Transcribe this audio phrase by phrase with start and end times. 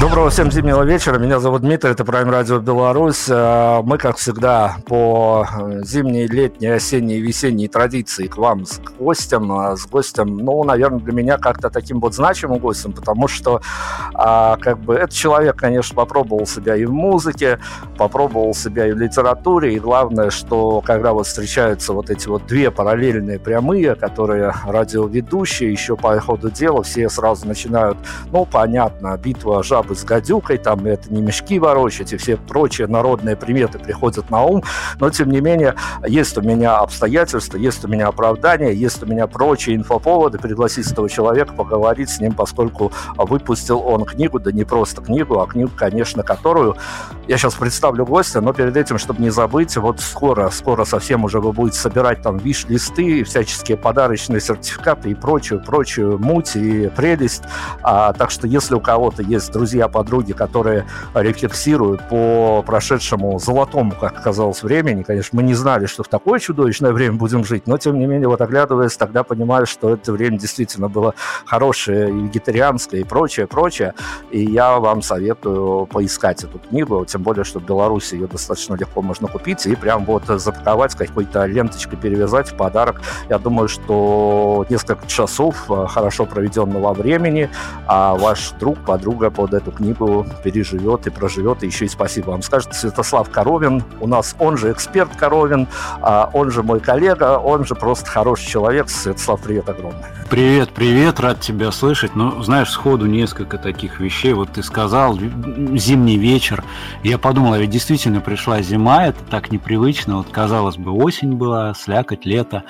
[0.00, 1.18] Доброго всем зимнего вечера.
[1.18, 3.26] Меня зовут Дмитрий, это Prime Radio Беларусь.
[3.28, 9.52] Э, мы, как всегда, по э, зимней, летней, осенней, весенней традиции к вам с гостем.
[9.52, 13.60] Э, с гостем, ну, наверное, для меня как-то таким вот значимым гостем, потому что,
[14.14, 17.58] а, как бы, этот человек, конечно, попробовал себя и в музыке,
[17.98, 22.70] попробовал себя и в литературе, и главное, что когда вот встречаются вот эти вот две
[22.70, 27.98] параллельные прямые, которые радиоведущие, еще по ходу дела все сразу начинают,
[28.32, 33.36] ну, понятно, битва жаб с гадюкой, там это не мешки ворочать и все прочие народные
[33.36, 34.62] приметы приходят на ум,
[34.98, 35.74] но тем не менее
[36.06, 41.08] есть у меня обстоятельства, есть у меня оправдания, есть у меня прочие инфоповоды пригласить этого
[41.08, 46.22] человека, поговорить с ним, поскольку выпустил он книгу, да не просто книгу, а книгу, конечно,
[46.22, 46.76] которую
[47.28, 51.40] я сейчас представлю гостя, но перед этим, чтобы не забыть, вот скоро, скоро совсем уже
[51.40, 57.42] вы будете собирать там виш-листы, всяческие подарочные сертификаты и прочую, прочую муть и прелесть.
[57.82, 63.92] А, так что если у кого-то есть друзья, друзья, подруги, которые рефлексируют по прошедшему золотому,
[63.98, 65.02] как оказалось, времени.
[65.02, 68.28] Конечно, мы не знали, что в такое чудовищное время будем жить, но, тем не менее,
[68.28, 71.14] вот оглядываясь, тогда понимаю, что это время действительно было
[71.46, 73.94] хорошее, и вегетарианское, и прочее, прочее.
[74.30, 79.00] И я вам советую поискать эту книгу, тем более, что в Беларуси ее достаточно легко
[79.00, 83.00] можно купить и прям вот запаковать какой-то ленточкой, перевязать в подарок.
[83.30, 87.48] Я думаю, что несколько часов э, хорошо проведенного времени,
[87.86, 92.42] а ваш друг, подруга под эту книгу переживет и проживет, и еще и спасибо вам
[92.42, 93.82] скажет Святослав Коровин.
[94.00, 95.68] У нас он же эксперт Коровин,
[96.02, 98.88] а он же мой коллега, он же просто хороший человек.
[98.88, 100.04] Святослав, привет огромный.
[100.30, 102.14] Привет, привет, рад тебя слышать.
[102.14, 104.32] Ну, знаешь, сходу несколько таких вещей.
[104.32, 106.62] Вот ты сказал, зимний вечер.
[107.02, 110.18] Я подумал, а ведь действительно пришла зима, это так непривычно.
[110.18, 112.62] Вот, казалось бы, осень была, слякоть, лето.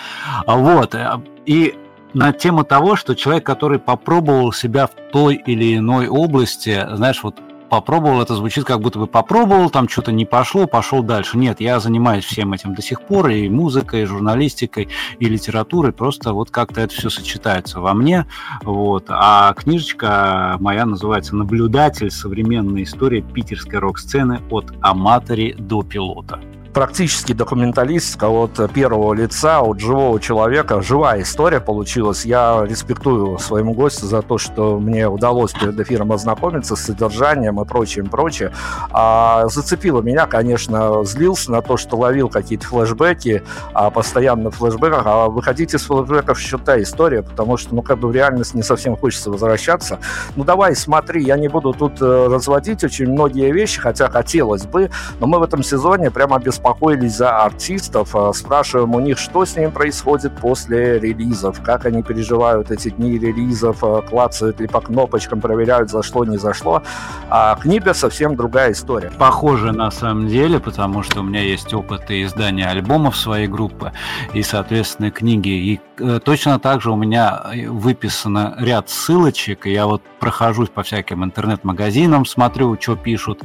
[0.46, 1.74] А вот, э, и
[2.14, 7.40] на тему того, что человек, который попробовал себя в той или иной области, знаешь, вот
[7.70, 11.38] попробовал, это звучит как будто бы попробовал, там что-то не пошло, пошел дальше.
[11.38, 14.88] Нет, я занимаюсь всем этим до сих пор, и музыкой, и журналистикой,
[15.18, 18.26] и литературой, просто вот как-то это все сочетается во мне.
[18.62, 19.06] Вот.
[19.08, 22.10] А книжечка моя называется «Наблюдатель.
[22.10, 26.40] Современная история питерской рок-сцены от аматори до пилота»
[26.72, 30.80] практически документалистика от первого лица, от живого человека.
[30.82, 32.24] Живая история получилась.
[32.24, 37.64] Я респектую своему гостю за то, что мне удалось перед эфиром ознакомиться с содержанием и
[37.64, 38.52] прочим, прочее.
[38.90, 43.42] А зацепило меня, конечно, злился на то, что ловил какие-то флешбеки,
[43.74, 45.02] а постоянно в флешбеках.
[45.06, 48.96] А выходить из флешбеков та история, потому что, ну, как бы в реальность не совсем
[48.96, 49.98] хочется возвращаться.
[50.36, 54.90] Ну, давай, смотри, я не буду тут э, разводить очень многие вещи, хотя хотелось бы,
[55.18, 59.44] но мы в этом сезоне прямо без беспокоились за артистов, а, спрашиваем у них, что
[59.44, 64.80] с ними происходит после релизов, как они переживают эти дни релизов, а, клацают ли по
[64.80, 66.82] кнопочкам, проверяют, зашло, не зашло.
[67.30, 69.10] А книга совсем другая история.
[69.18, 73.92] Похоже на самом деле, потому что у меня есть опыт и издания альбомов своей группы,
[74.34, 75.48] и, соответственно, книги.
[75.48, 80.68] И э, точно так же у меня э, выписано ряд ссылочек, и я вот прохожусь
[80.68, 83.42] по всяким интернет-магазинам, смотрю, что пишут,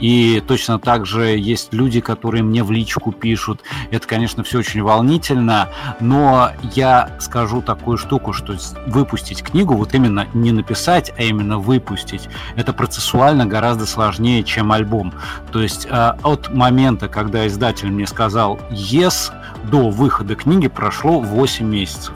[0.00, 3.62] и точно так же есть люди, которые мне в личку пишут.
[3.90, 5.68] Это, конечно, все очень волнительно,
[6.00, 12.28] но я скажу такую штуку, что выпустить книгу, вот именно не написать, а именно выпустить,
[12.56, 15.12] это процессуально гораздо сложнее, чем альбом.
[15.52, 19.32] То есть э, от момента, когда издатель мне сказал «yes»,
[19.64, 22.14] до выхода книги прошло 8 месяцев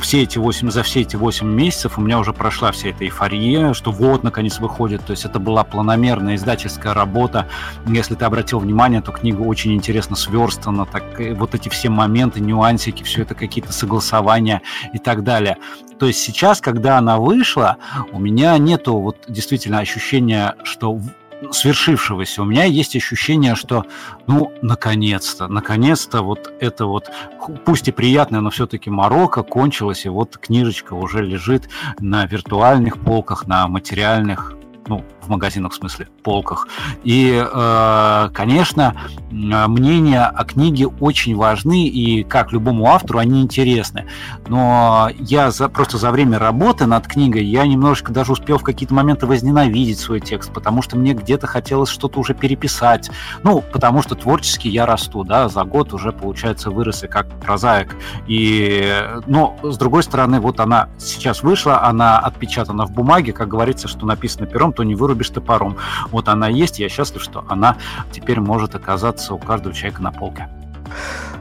[0.00, 3.72] все эти 8, за все эти 8 месяцев у меня уже прошла вся эта эйфория,
[3.72, 5.04] что вот, наконец, выходит.
[5.04, 7.46] То есть это была планомерная издательская работа.
[7.86, 10.86] Если ты обратил внимание, то книга очень интересно сверстана.
[10.86, 11.04] Так,
[11.36, 14.62] вот эти все моменты, нюансики, все это какие-то согласования
[14.92, 15.56] и так далее.
[15.98, 17.78] То есть сейчас, когда она вышла,
[18.12, 21.00] у меня нету вот действительно ощущения, что
[21.52, 22.42] свершившегося.
[22.42, 23.84] У меня есть ощущение, что,
[24.26, 27.10] ну, наконец-то, наконец-то вот это вот,
[27.64, 33.46] пусть и приятное, но все-таки Марокко кончилось, и вот книжечка уже лежит на виртуальных полках,
[33.46, 34.54] на материальных
[34.88, 36.68] ну, в магазинах, в смысле, полках.
[37.04, 38.96] И, э, конечно,
[39.30, 44.06] мнения о книге очень важны, и как любому автору они интересны.
[44.48, 48.94] Но я за, просто за время работы над книгой, я немножечко даже успел в какие-то
[48.94, 53.10] моменты возненавидеть свой текст, потому что мне где-то хотелось что-то уже переписать.
[53.42, 57.96] Ну, потому что творчески я расту, да, за год уже, получается, вырос и как прозаик.
[58.26, 63.88] И, но, с другой стороны, вот она сейчас вышла, она отпечатана в бумаге, как говорится,
[63.88, 65.76] что написано пером, то не вырубишь топором.
[66.10, 67.76] Вот она есть, я счастлив, что она
[68.12, 70.48] теперь может оказаться у каждого человека на полке.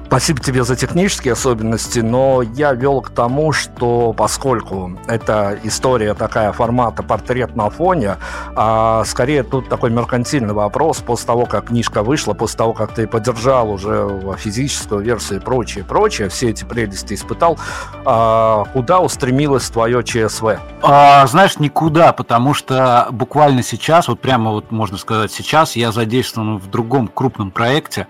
[0.08, 6.54] Спасибо тебе за технические особенности, но я вел к тому, что поскольку это история такая
[6.54, 8.18] формата портрет на фоне,
[8.56, 13.08] а скорее тут такой меркантильный вопрос после того, как книжка вышла, после того, как ты
[13.08, 17.58] поддержал уже физическую версию и прочее, прочее, все эти прелести испытал,
[18.06, 20.60] а, куда устремилось твое ЧСВ?
[20.84, 26.58] А, знаешь, никуда, потому что буквально сейчас, вот прямо вот можно сказать сейчас, я задействован
[26.58, 28.08] в другом крупном проекте,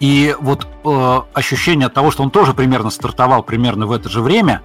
[0.00, 0.66] и вот
[1.32, 4.62] ощущение от того, что он тоже примерно стартовал примерно в это же время,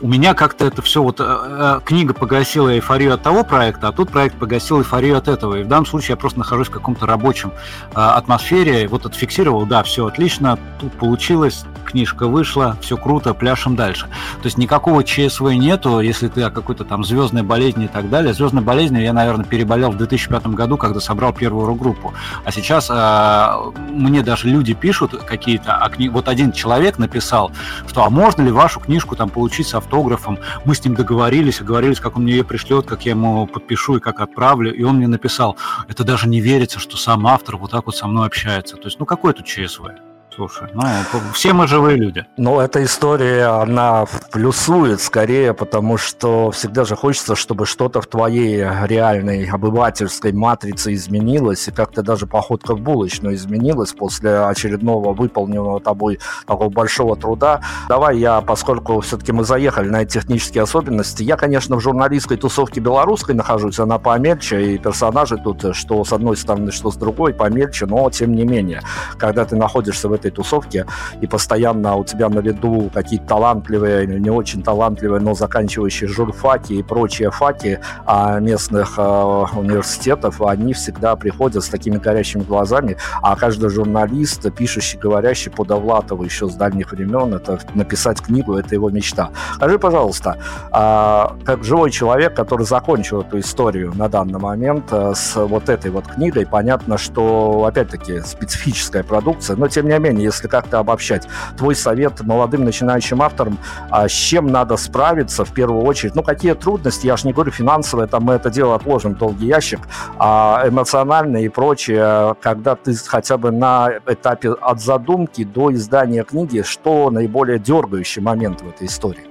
[0.00, 3.92] у меня как-то это все вот э, э, книга погасила эйфорию от того проекта, а
[3.92, 5.56] тут проект погасил эйфорию от этого.
[5.56, 9.82] И в данном случае я просто нахожусь в каком-то рабочем э, атмосфере, вот отфиксировал, да,
[9.82, 14.06] все отлично, тут получилось, книжка вышла, все круто, пляшем дальше.
[14.42, 18.34] То есть никакого ЧСВ нету, если ты о какой-то там звездной болезни и так далее.
[18.34, 22.12] Звездной болезнью я, наверное, переболел в 2005 году, когда собрал первую рок-группу.
[22.44, 25.14] А сейчас э, мне даже люди пишут
[25.58, 26.08] какие-то, а кни...
[26.08, 27.52] вот один человек написал,
[27.86, 30.38] что а можно ли вашу книжку там получить со автографом.
[30.64, 34.00] Мы с ним договорились, договорились, как он мне ее пришлет, как я ему подпишу и
[34.00, 34.74] как отправлю.
[34.74, 35.56] И он мне написал,
[35.88, 38.76] это даже не верится, что сам автор вот так вот со мной общается.
[38.76, 40.07] То есть, ну какой тут ЧСВ?
[40.38, 40.84] Слушай, ну,
[41.32, 42.24] все мы живые люди.
[42.36, 48.64] Но эта история, она плюсует скорее, потому что всегда же хочется, чтобы что-то в твоей
[48.84, 56.20] реальной обывательской матрице изменилось, и как-то даже походка в булочную изменилась после очередного выполненного тобой
[56.46, 57.60] такого большого труда.
[57.88, 62.78] Давай я, поскольку все-таки мы заехали на эти технические особенности, я, конечно, в журналистской тусовке
[62.78, 67.86] белорусской нахожусь, она помельче, и персонажи тут, что с одной стороны, что с другой, помельче,
[67.86, 68.82] но тем не менее,
[69.16, 70.86] когда ты находишься в этой этой тусовке,
[71.20, 76.82] и постоянно у тебя на виду какие-то талантливые не очень талантливые, но заканчивающие журфаки и
[76.82, 83.70] прочие факи а местных э, университетов, они всегда приходят с такими горящими глазами, а каждый
[83.70, 89.30] журналист, пишущий, говорящий по Довлатову еще с дальних времен, это написать книгу, это его мечта.
[89.54, 90.38] Скажи, пожалуйста,
[90.70, 95.90] а, как живой человек, который закончил эту историю на данный момент а, с вот этой
[95.90, 101.28] вот книгой, понятно, что, опять-таки, специфическая продукция, но тем не менее, плане, если как-то обобщать,
[101.56, 103.58] твой совет молодым начинающим авторам,
[103.90, 106.14] а с чем надо справиться в первую очередь?
[106.14, 109.80] Ну, какие трудности, я же не говорю финансовые, там мы это дело отложим долгий ящик,
[110.18, 116.62] а эмоциональные и прочее, когда ты хотя бы на этапе от задумки до издания книги,
[116.62, 119.26] что наиболее дергающий момент в этой истории?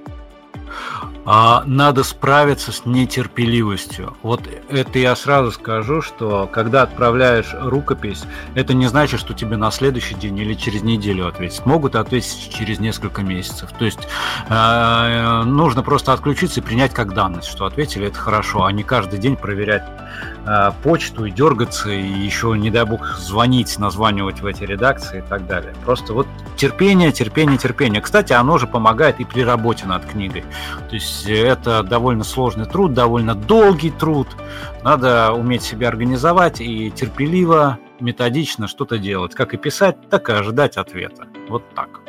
[1.30, 4.16] А, надо справиться с нетерпеливостью.
[4.22, 4.40] Вот
[4.70, 10.14] это я сразу скажу, что когда отправляешь рукопись, это не значит, что тебе на следующий
[10.14, 11.66] день или через неделю ответят.
[11.66, 13.68] Могут ответить через несколько месяцев.
[13.78, 14.08] То есть
[14.48, 19.18] э, нужно просто отключиться и принять как данность, что ответили это хорошо, а не каждый
[19.18, 19.84] день проверять
[20.48, 25.28] э, почту и дергаться, и еще, не дай бог, звонить, названивать в эти редакции и
[25.28, 25.74] так далее.
[25.84, 28.00] Просто вот терпение, терпение, терпение.
[28.00, 30.44] Кстати, оно же помогает и при работе над книгой.
[30.88, 34.28] То есть есть это довольно сложный труд, довольно долгий труд.
[34.82, 39.34] Надо уметь себя организовать и терпеливо, методично что-то делать.
[39.34, 41.26] Как и писать, так и ожидать ответа.
[41.48, 42.07] Вот так.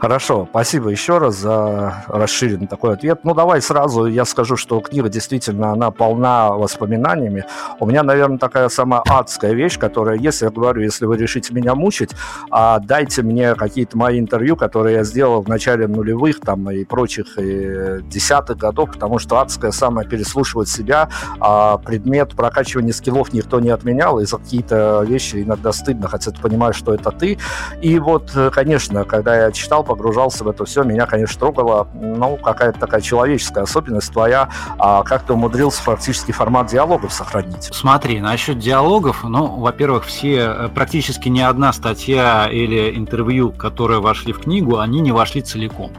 [0.00, 3.20] Хорошо, спасибо еще раз за расширенный такой ответ.
[3.24, 7.44] Ну, давай сразу я скажу, что книга действительно, она полна воспоминаниями.
[7.80, 11.74] У меня, наверное, такая самая адская вещь, которая, если я говорю, если вы решите меня
[11.74, 12.10] мучить,
[12.50, 17.38] а дайте мне какие-то мои интервью, которые я сделал в начале нулевых там и прочих
[17.38, 21.08] и десятых годов, потому что адская самая переслушивать себя,
[21.40, 26.40] а предмет прокачивания скиллов никто не отменял, и за какие-то вещи иногда стыдно, хотя ты
[26.40, 27.38] понимаешь, что это ты.
[27.80, 32.78] И вот, конечно, когда я читал, погружался в это все, меня, конечно, трогала, ну, какая-то
[32.78, 37.70] такая человеческая особенность твоя, а как ты умудрился фактически формат диалогов сохранить?
[37.72, 44.32] Смотри, насчет диалогов, ну, во-первых, все, э, практически ни одна статья или интервью, которые вошли
[44.32, 45.92] в книгу, они не вошли целиком.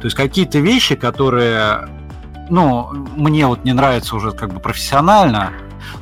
[0.00, 1.88] То есть какие-то вещи, которые
[2.48, 5.52] ну, мне вот не нравится уже как бы профессионально,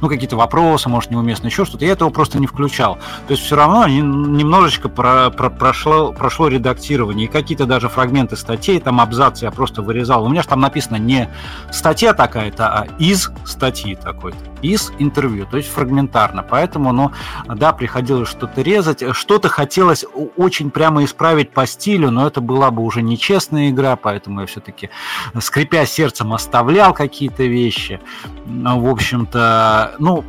[0.01, 1.85] ну, какие-то вопросы, может, неуместно, еще что-то.
[1.85, 2.97] Я этого просто не включал.
[3.27, 7.27] То есть все равно немножечко про, про, прошло, прошло редактирование.
[7.27, 10.25] И какие-то даже фрагменты статей, там абзацы я просто вырезал.
[10.25, 11.29] У меня же там написано не
[11.71, 14.54] статья такая-то, а из статьи такой-то.
[14.65, 16.43] Из интервью, то есть фрагментарно.
[16.43, 17.13] Поэтому, ну,
[17.47, 20.05] да, приходилось что-то резать, что-то хотелось
[20.37, 24.91] очень прямо исправить по стилю, но это была бы уже нечестная игра, поэтому я все-таки,
[25.39, 28.01] скрипя сердцем, оставлял какие-то вещи.
[28.47, 30.25] В общем-то, ну,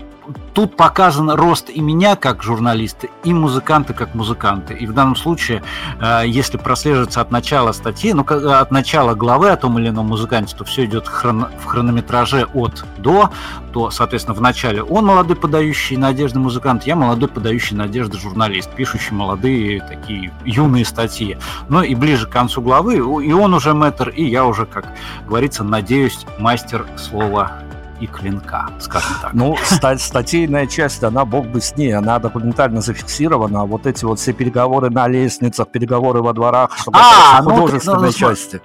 [0.54, 4.74] тут показан рост и меня как журналиста, и музыканта как музыканта.
[4.74, 5.64] И в данном случае,
[6.00, 10.56] э, если прослеживается от начала статьи, ну, от начала главы о том или ином музыканте,
[10.56, 13.32] то все идет в хронометраже от до,
[13.74, 19.14] то, соответственно, в начале он молодой подающий надежды музыкант, я молодой подающий надежды журналист, пишущий
[19.14, 21.38] молодые такие юные статьи.
[21.70, 24.86] Но и ближе к концу главы и он уже мэтр, и я уже, как
[25.28, 27.52] говорится, надеюсь, мастер слова
[28.00, 29.34] и клинка, скажем так.
[29.34, 29.58] Ну,
[29.98, 33.62] статейная часть, она, бог бы с ней, она документально зафиксирована.
[33.62, 38.00] А вот эти вот все переговоры на лестницах, переговоры во дворах, что а, ну, художественной
[38.00, 38.62] ну, ну, части.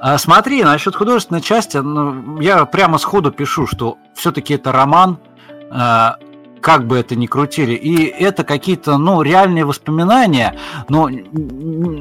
[0.00, 5.18] А, смотри, насчет художественной части, ну, я прямо сходу пишу, что все-таки это роман,
[5.70, 6.16] а,
[6.60, 7.74] как бы это ни крутили.
[7.74, 10.56] И это какие-то, ну, реальные воспоминания,
[10.88, 11.08] но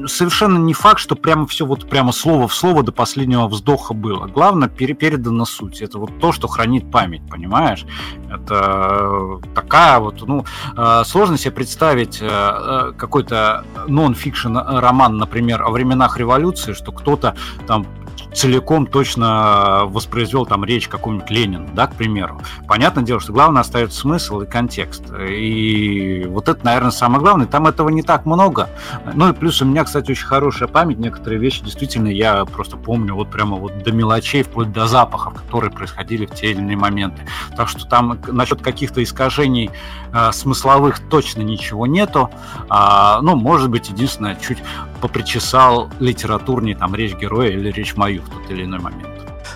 [0.07, 4.27] совершенно не факт, что прямо все вот прямо слово в слово до последнего вздоха было.
[4.27, 5.81] Главное, передана суть.
[5.81, 7.85] Это вот то, что хранит память, понимаешь?
[8.31, 10.45] Это такая вот, ну,
[10.75, 17.35] э, сложно себе представить э, э, какой-то нон-фикшн роман, например, о временах революции, что кто-то
[17.67, 17.85] там
[18.33, 22.41] целиком точно воспроизвел там речь какого-нибудь Ленина, да, к примеру.
[22.67, 25.03] Понятное дело, что главное остается смысл и контекст.
[25.19, 27.47] И вот это, наверное, самое главное.
[27.47, 28.69] Там этого не так много.
[29.13, 30.99] Ну и плюс у меня, кстати, очень хорошая память.
[30.99, 35.71] Некоторые вещи действительно я просто помню вот прямо вот до мелочей, вплоть до запахов, которые
[35.71, 37.21] происходили в те или иные моменты.
[37.55, 39.71] Так что там насчет каких-то искажений
[40.13, 42.29] э, смысловых точно ничего нету.
[42.69, 44.59] А, ну, может быть, единственное, чуть
[44.97, 49.07] попричесал литературнее там речь героя или речь мою в тот или иной момент.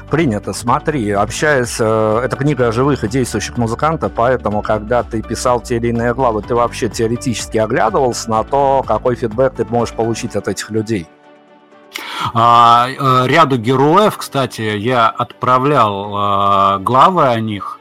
[0.10, 0.54] Принято.
[0.54, 5.78] Смотри, общаясь, э, это книга о живых и действующих музыкантах, поэтому, когда ты писал те
[5.78, 10.48] или иные главы, ты вообще теоретически оглядывался на то, какой фидбэк ты можешь получить от
[10.48, 11.08] этих людей?
[12.34, 17.81] А, э, ряду героев, кстати, я отправлял а, главы о них,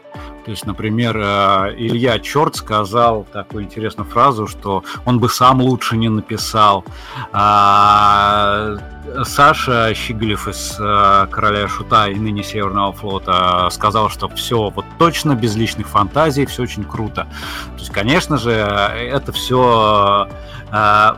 [0.51, 5.97] то есть, например, э, Илья Черт сказал такую интересную фразу, что он бы сам лучше
[5.97, 6.85] не написал.
[7.33, 8.75] А
[9.23, 15.37] Саша Щиглев из э, «Короля Шута» и ныне Северного флота сказал, что все вот точно,
[15.37, 17.29] без личных фантазий, все очень круто.
[17.75, 20.27] То есть, конечно же, это все,
[20.73, 21.11] э,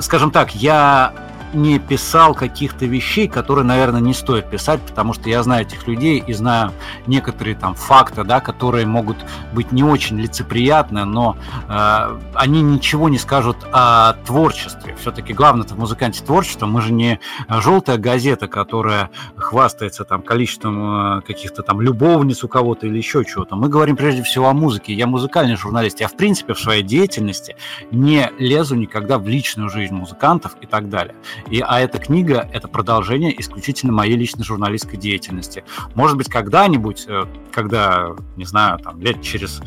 [0.00, 1.12] скажем так, я
[1.54, 6.22] не писал каких-то вещей, которые, наверное, не стоит писать, потому что я знаю этих людей
[6.26, 6.72] и знаю
[7.06, 9.18] некоторые там факты, да, которые могут
[9.52, 11.36] быть не очень лицеприятны, но
[11.68, 14.96] э, они ничего не скажут о творчестве.
[15.00, 16.66] Все-таки главное-то в музыканте творчество.
[16.66, 22.86] Мы же не желтая газета, которая хвастается там количеством э, каких-то там любовниц у кого-то
[22.86, 23.56] или еще чего-то.
[23.56, 24.92] Мы говорим прежде всего о музыке.
[24.92, 26.00] Я музыкальный журналист.
[26.00, 27.56] Я, в принципе, в своей деятельности
[27.90, 31.14] не лезу никогда в личную жизнь музыкантов и так далее.
[31.50, 35.64] И, а эта книга— это продолжение исключительно моей личной журналистской деятельности.
[35.94, 39.60] Может быть, когда-нибудь, э, когда, не знаю, там, лет через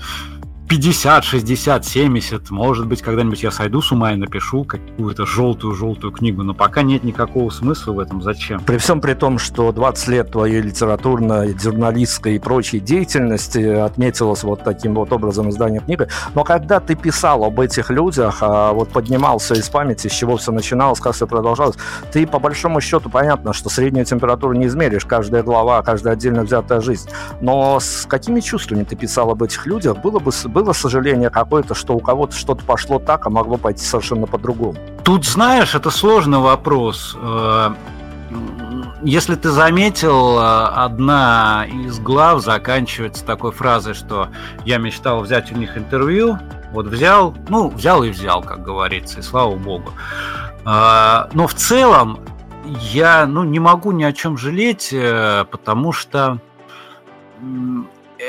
[0.76, 6.44] 50, 60, 70, может быть, когда-нибудь я сойду с ума и напишу какую-то желтую-желтую книгу,
[6.44, 8.22] но пока нет никакого смысла в этом.
[8.22, 8.60] Зачем?
[8.60, 14.66] При всем при том, что 20 лет твоей литературной, журналистской и прочей деятельности отметилось вот
[14.66, 19.54] таким вот образом издание книги, но когда ты писал об этих людях, а вот поднимался
[19.54, 21.78] из памяти, с чего все начиналось, как все продолжалось,
[22.12, 26.82] ты по большому счету понятно, что среднюю температуру не измеришь, каждая глава, каждая отдельно взятая
[26.82, 31.76] жизнь, но с какими чувствами ты писал об этих людях, было бы было сожаление какое-то,
[31.76, 34.76] что у кого-то что-то пошло так, а могло пойти совершенно по-другому?
[35.04, 37.16] Тут, знаешь, это сложный вопрос.
[37.22, 37.74] Э,
[39.04, 44.30] если ты заметил, э, одна из глав заканчивается такой фразой, что
[44.66, 46.40] я мечтал взять у них интервью,
[46.72, 49.92] вот взял, ну, взял и взял, как говорится, и слава богу.
[50.66, 52.20] Э, но в целом
[52.66, 54.94] я ну, не могу ни о чем жалеть,
[55.52, 56.40] потому что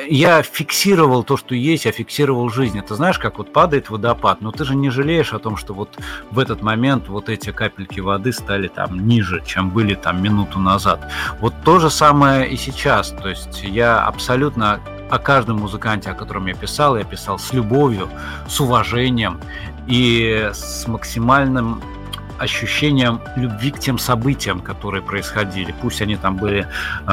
[0.09, 2.79] я фиксировал то, что есть, я фиксировал жизнь.
[2.79, 5.99] Это знаешь, как вот падает водопад, но ты же не жалеешь о том, что вот
[6.31, 11.11] в этот момент вот эти капельки воды стали там ниже, чем были там минуту назад.
[11.41, 13.11] Вот то же самое и сейчас.
[13.11, 18.09] То есть я абсолютно о каждом музыканте, о котором я писал, я писал с любовью,
[18.49, 19.41] с уважением
[19.87, 21.81] и с максимальным
[22.39, 25.75] ощущением любви к тем событиям, которые происходили.
[25.81, 26.67] Пусть они там были
[27.07, 27.11] э,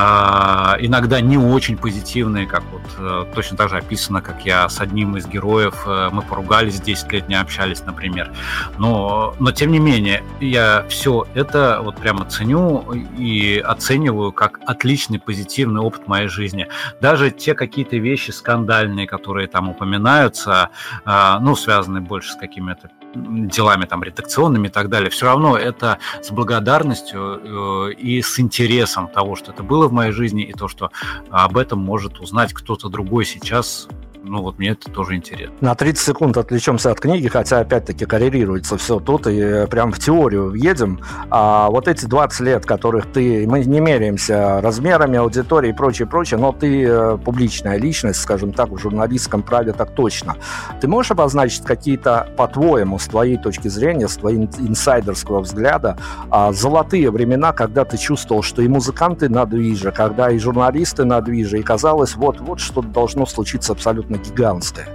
[0.80, 5.18] иногда не очень позитивные, как вот э, точно так же описано, как я с одним
[5.18, 8.32] из героев, э, мы поругались 10 лет, не общались, например.
[8.78, 12.86] Но, но тем не менее, я все это вот прямо ценю
[13.18, 16.68] и оцениваю как отличный позитивный опыт моей жизни.
[17.02, 20.70] Даже те какие-то вещи скандальные, которые там упоминаются,
[21.06, 26.00] э, ну, связанные больше с какими-то делами там редакционными и так далее, все равно это
[26.22, 30.68] с благодарностью э, и с интересом того, что это было в моей жизни, и то,
[30.68, 30.92] что
[31.30, 33.88] об этом может узнать кто-то другой сейчас
[34.24, 35.56] ну вот мне это тоже интересно.
[35.60, 40.50] На 30 секунд отвлечемся от книги, хотя опять-таки коррелируется все тут, и прям в теорию
[40.50, 41.02] въедем.
[41.30, 46.40] А вот эти 20 лет, которых ты, мы не меряемся размерами аудитории и прочее, прочее,
[46.40, 50.38] но ты э, публичная личность, скажем так, в журналистском праве так точно.
[50.80, 55.98] Ты можешь обозначить какие-то, по-твоему, с твоей точки зрения, с твоего инсайдерского взгляда,
[56.30, 61.20] а, золотые времена, когда ты чувствовал, что и музыканты на движе, когда и журналисты на
[61.22, 64.88] движе, и казалось, вот-вот что-то должно случиться абсолютно абсолютно гигантская.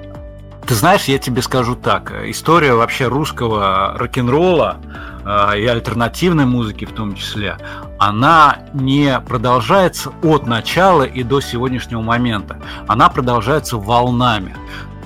[0.66, 2.12] Ты знаешь, я тебе скажу так.
[2.26, 4.76] История вообще русского рок-н-ролла
[5.24, 7.56] э, и альтернативной музыки в том числе,
[7.98, 12.60] она не продолжается от начала и до сегодняшнего момента.
[12.86, 14.54] Она продолжается волнами.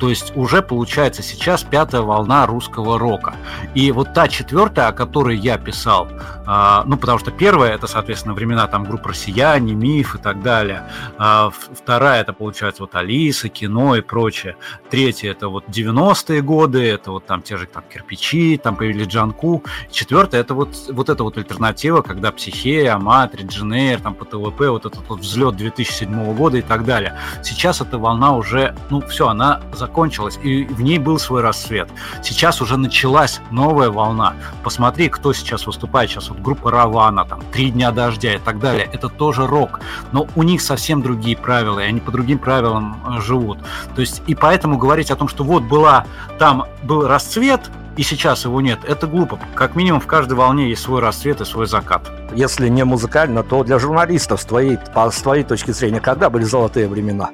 [0.03, 3.37] То есть уже получается сейчас пятая волна русского рока.
[3.73, 8.35] И вот та четвертая, о которой я писал, э, ну потому что первая это, соответственно,
[8.35, 10.89] времена там групп «Россияне», «Миф» и так далее.
[11.19, 14.57] А вторая это, получается, вот «Алиса», кино и прочее.
[14.91, 19.63] Третья это вот 90-е годы, это вот там те же там кирпичи, там появились Джанку.
[19.93, 24.87] Четвертая это вот, вот эта вот альтернатива, когда «Психея», «Матрич», «Дженейр», там по ТВП, вот
[24.87, 27.19] этот вот взлет 2007 года и так далее.
[27.43, 31.89] Сейчас эта волна уже, ну все, она закончилась закончилась, и в ней был свой рассвет.
[32.23, 34.35] Сейчас уже началась новая волна.
[34.65, 36.11] Посмотри, кто сейчас выступает.
[36.11, 38.89] Сейчас вот группа Равана, там, «Три дня дождя» и так далее.
[38.93, 39.81] Это тоже рок.
[40.12, 43.59] Но у них совсем другие правила, и они по другим правилам э, живут.
[43.95, 46.07] То есть, и поэтому говорить о том, что вот была,
[46.39, 47.61] там был расцвет,
[47.97, 49.39] и сейчас его нет, это глупо.
[49.55, 52.11] Как минимум в каждой волне есть свой рассвет и свой закат.
[52.35, 56.89] Если не музыкально, то для журналистов, с твоей, с твоей точки зрения, когда были золотые
[56.89, 57.31] времена?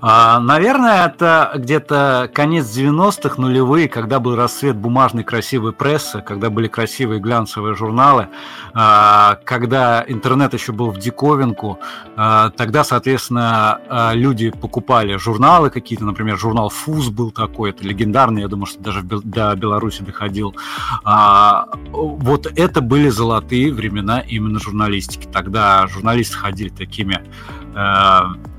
[0.00, 6.68] А, наверное, это где-то конец 90-х, нулевые, когда был рассвет бумажной красивой прессы, когда были
[6.68, 8.28] красивые глянцевые журналы,
[8.72, 11.78] а, когда интернет еще был в диковинку,
[12.16, 13.80] а, тогда, соответственно,
[14.12, 19.02] люди покупали журналы какие-то, например, журнал «Фуз» был такой, это легендарный, я думаю, что даже
[19.02, 20.54] до Беларуси доходил.
[21.92, 25.26] Вот это были золотые времена именно журналистики.
[25.26, 27.22] Тогда журналисты ходили такими,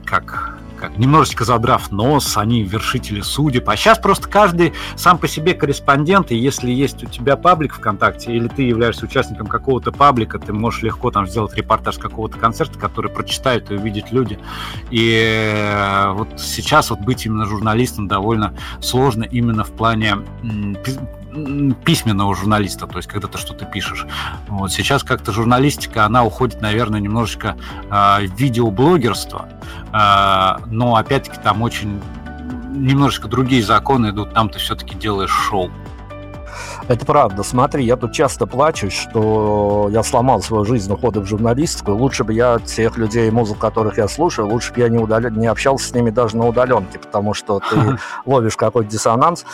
[0.06, 3.70] как как немножечко задрав нос, они вершители судеб.
[3.70, 8.36] А сейчас просто каждый сам по себе корреспондент, и если есть у тебя паблик ВКонтакте,
[8.36, 13.12] или ты являешься участником какого-то паблика, ты можешь легко там сделать репортаж какого-то концерта, который
[13.12, 14.40] прочитают и увидят люди.
[14.92, 20.18] И э, вот сейчас вот быть именно журналистом довольно сложно именно в плане
[21.84, 24.06] письменного журналиста, то есть когда ты что-то пишешь.
[24.48, 27.56] Вот сейчас как-то журналистика, она уходит, наверное, немножечко
[27.90, 29.48] э, в видеоблогерство,
[29.94, 32.02] э, но опять-таки там очень
[32.74, 35.72] немножечко другие законы идут, там ты все-таки делаешь шоу.
[36.88, 37.44] Это правда.
[37.44, 41.94] Смотри, я тут часто плачу, что я сломал свою жизнь ухода в журналистику.
[41.94, 45.22] Лучше бы я тех людей, музыку которых я слушаю, лучше бы я не, удал...
[45.22, 49.46] не общался с ними даже на удаленке, потому что ты ловишь какой-то диссонанс.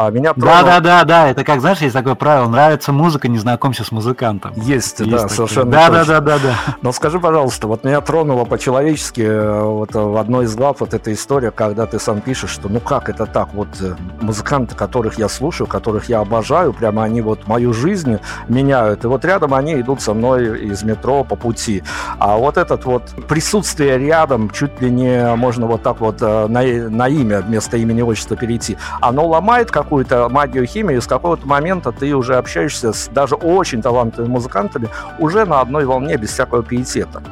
[0.00, 0.62] А меня тронуло...
[0.62, 1.28] Да, да, да, да.
[1.28, 2.48] Это как, знаешь, есть такое правило.
[2.48, 4.52] Нравится музыка, не знакомься с музыкантом.
[4.54, 5.34] Есть, есть да, такое.
[5.34, 6.54] совершенно да, да, да, да, да.
[6.82, 11.12] Но скажи, пожалуйста, вот меня тронуло по-человечески э, вот в одной из глав вот эта
[11.12, 15.28] история, когда ты сам пишешь, что ну как это так, вот э, музыканты, которых я
[15.28, 19.02] слушаю, которых я обожаю, прямо они вот мою жизнь меняют.
[19.02, 21.82] И вот рядом они идут со мной из метро по пути.
[22.20, 26.62] А вот этот вот присутствие рядом, чуть ли не можно вот так вот э, на,
[26.88, 31.92] на имя вместо имени отчества перейти, оно ломает какую-то магию химию, и с какого-то момента
[31.92, 37.22] ты уже общаешься с даже очень талантливыми музыкантами уже на одной волне без всякого пиетета.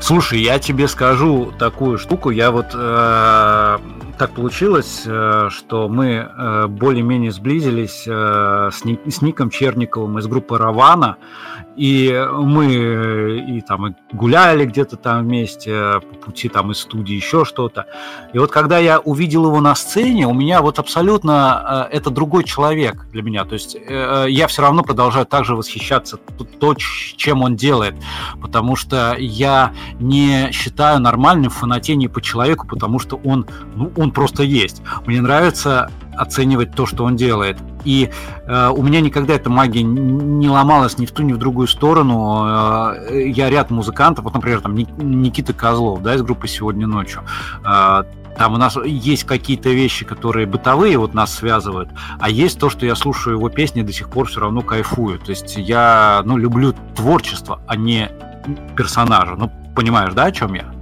[0.00, 2.30] Слушай, я тебе скажу такую штуку.
[2.30, 3.78] Я вот э,
[4.18, 11.16] так получилось, э, что мы э, более-менее сблизились э, с, Ником Черниковым из группы Равана.
[11.76, 17.44] И мы и там и гуляли где-то там вместе по пути там из студии еще
[17.44, 17.86] что-то.
[18.32, 23.06] И вот когда я увидел его на сцене, у меня вот абсолютно это другой человек
[23.10, 23.44] для меня.
[23.44, 26.16] То есть я все равно продолжаю также восхищаться
[26.60, 27.94] то, чем он делает,
[28.40, 34.42] потому что я не считаю нормальным фанатение по человеку, потому что он, ну, он просто
[34.42, 34.82] есть.
[35.06, 37.58] Мне нравится оценивать то, что он делает.
[37.84, 38.10] И
[38.46, 42.44] э, у меня никогда эта магия не ломалась ни в ту, ни в другую сторону.
[42.46, 47.22] Э, я ряд музыкантов, вот, например, там Никита Козлов, да, из группы «Сегодня ночью»,
[47.64, 48.04] э,
[48.36, 52.84] там у нас есть какие-то вещи, которые бытовые вот нас связывают, а есть то, что
[52.84, 55.18] я слушаю его песни и до сих пор все равно кайфую.
[55.18, 58.10] То есть я, ну, люблю творчество, а не
[58.76, 59.36] персонажа.
[59.36, 60.73] Ну, понимаешь, да, о чем я?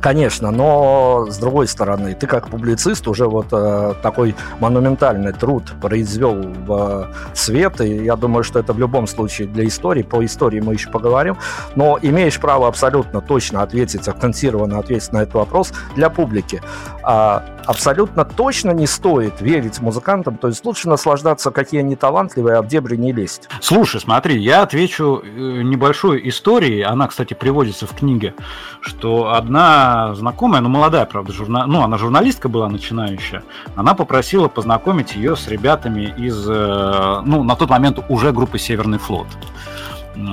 [0.00, 6.36] Конечно, но с другой стороны, ты как публицист уже вот э, такой монументальный труд произвел
[6.40, 10.60] в э, свет, и я думаю, что это в любом случае для истории, по истории
[10.60, 11.36] мы еще поговорим,
[11.76, 16.62] но имеешь право абсолютно точно ответить, акцентированно ответить на этот вопрос для публики.
[17.02, 22.62] А, абсолютно точно не стоит верить музыкантам, то есть лучше наслаждаться, какие они талантливые, а
[22.62, 23.48] в дебри не лезть.
[23.60, 25.28] Слушай, смотри, я отвечу э,
[25.62, 28.34] небольшой историей, она, кстати, приводится в книге,
[28.80, 31.64] что одна знакомая, ну, молодая, правда, журна...
[31.66, 33.44] ну, она журналистка была начинающая,
[33.76, 38.98] она попросила познакомить ее с ребятами из, э, ну, на тот момент уже группы «Северный
[38.98, 39.28] флот».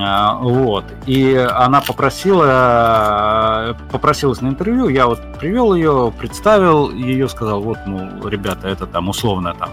[0.00, 0.84] А, вот.
[1.06, 8.28] И она попросила, попросилась на интервью, я вот привел ее, представил ее, сказал, вот, ну,
[8.28, 9.70] ребята, это там условно, там,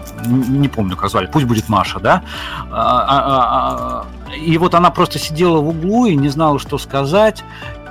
[0.60, 2.22] не помню, как звали, пусть будет Маша, да?
[2.70, 7.44] А, а, и вот она просто сидела в углу и не знала, что сказать,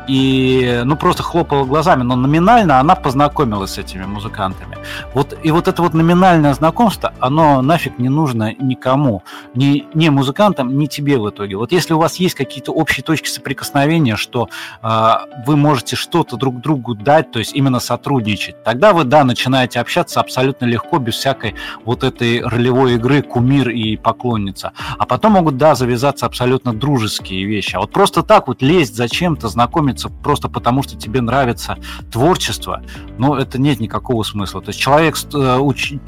[0.08, 4.78] и ну просто хлопала глазами, но номинально она познакомилась с этими музыкантами.
[5.14, 10.78] Вот и вот это вот номинальное знакомство, оно нафиг не нужно никому, ни, ни музыкантам,
[10.78, 11.58] ни тебе в итоге.
[11.58, 14.50] Вот если у вас есть какие-то общие точки соприкосновения, что
[14.82, 15.12] э,
[15.46, 20.20] вы можете что-то друг другу дать, то есть именно сотрудничать, тогда вы да начинаете общаться
[20.20, 24.74] абсолютно легко без всякой вот этой ролевой игры кумир и поклонница.
[24.98, 27.76] А потом могут да завязаться абсолютно дружеские вещи.
[27.76, 31.78] А вот просто так вот лезть зачем-то знакомиться знакомиться просто потому, что тебе нравится
[32.12, 32.82] творчество,
[33.18, 34.62] ну, это нет никакого смысла.
[34.62, 35.60] То есть человек, э,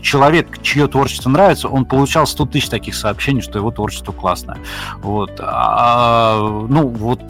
[0.01, 4.57] человек, чье творчество нравится, он получал 100 тысяч таких сообщений, что его творчество классное.
[5.01, 5.39] Вот.
[5.39, 7.21] А, ну, вот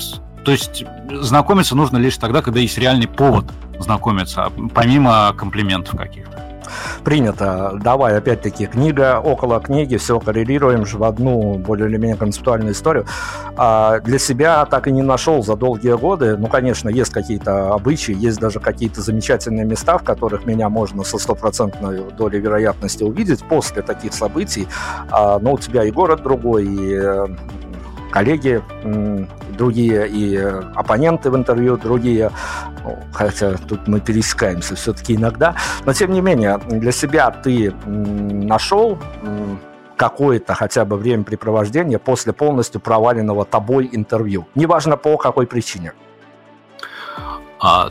[0.44, 3.46] то есть знакомиться нужно лишь тогда, когда есть реальный повод
[3.80, 6.47] знакомиться, помимо комплиментов каких-то.
[7.04, 7.78] Принято.
[7.82, 13.06] Давай, опять-таки, книга около книги, все коррелируем же в одну более или менее концептуальную историю.
[13.56, 16.38] А для себя так и не нашел за долгие годы.
[16.38, 21.18] Ну, конечно, есть какие-то обычаи, есть даже какие-то замечательные места, в которых меня можно со
[21.18, 24.68] стопроцентной долей вероятности увидеть после таких событий.
[25.12, 27.28] А, но у тебя и город другой, и э,
[28.12, 28.62] коллеги
[29.58, 30.38] другие, и
[30.76, 32.32] оппоненты в интервью другие,
[32.77, 32.77] ну,
[33.14, 38.98] хотя тут мы пересекаемся все-таки иногда, но тем не менее, для себя ты нашел
[39.98, 44.48] какое-то хотя бы времяпрепровождение после полностью проваленного тобой интервью.
[44.56, 45.94] Неважно по какой причине.
[47.60, 47.90] А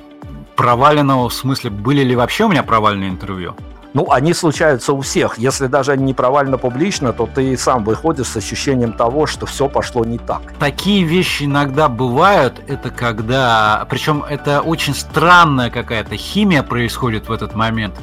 [0.55, 3.57] проваленного в смысле, были ли вообще у меня провальные интервью?
[3.97, 5.39] Ну, они случаются у всех.
[5.39, 9.71] Если даже они не провально публично, то ты сам выходишь с ощущением того, что все
[9.71, 10.43] пошло не так.
[10.59, 12.61] Такие вещи иногда бывают.
[12.69, 13.87] Это когда...
[13.89, 17.95] Причем это очень странная какая-то химия происходит в этот момент.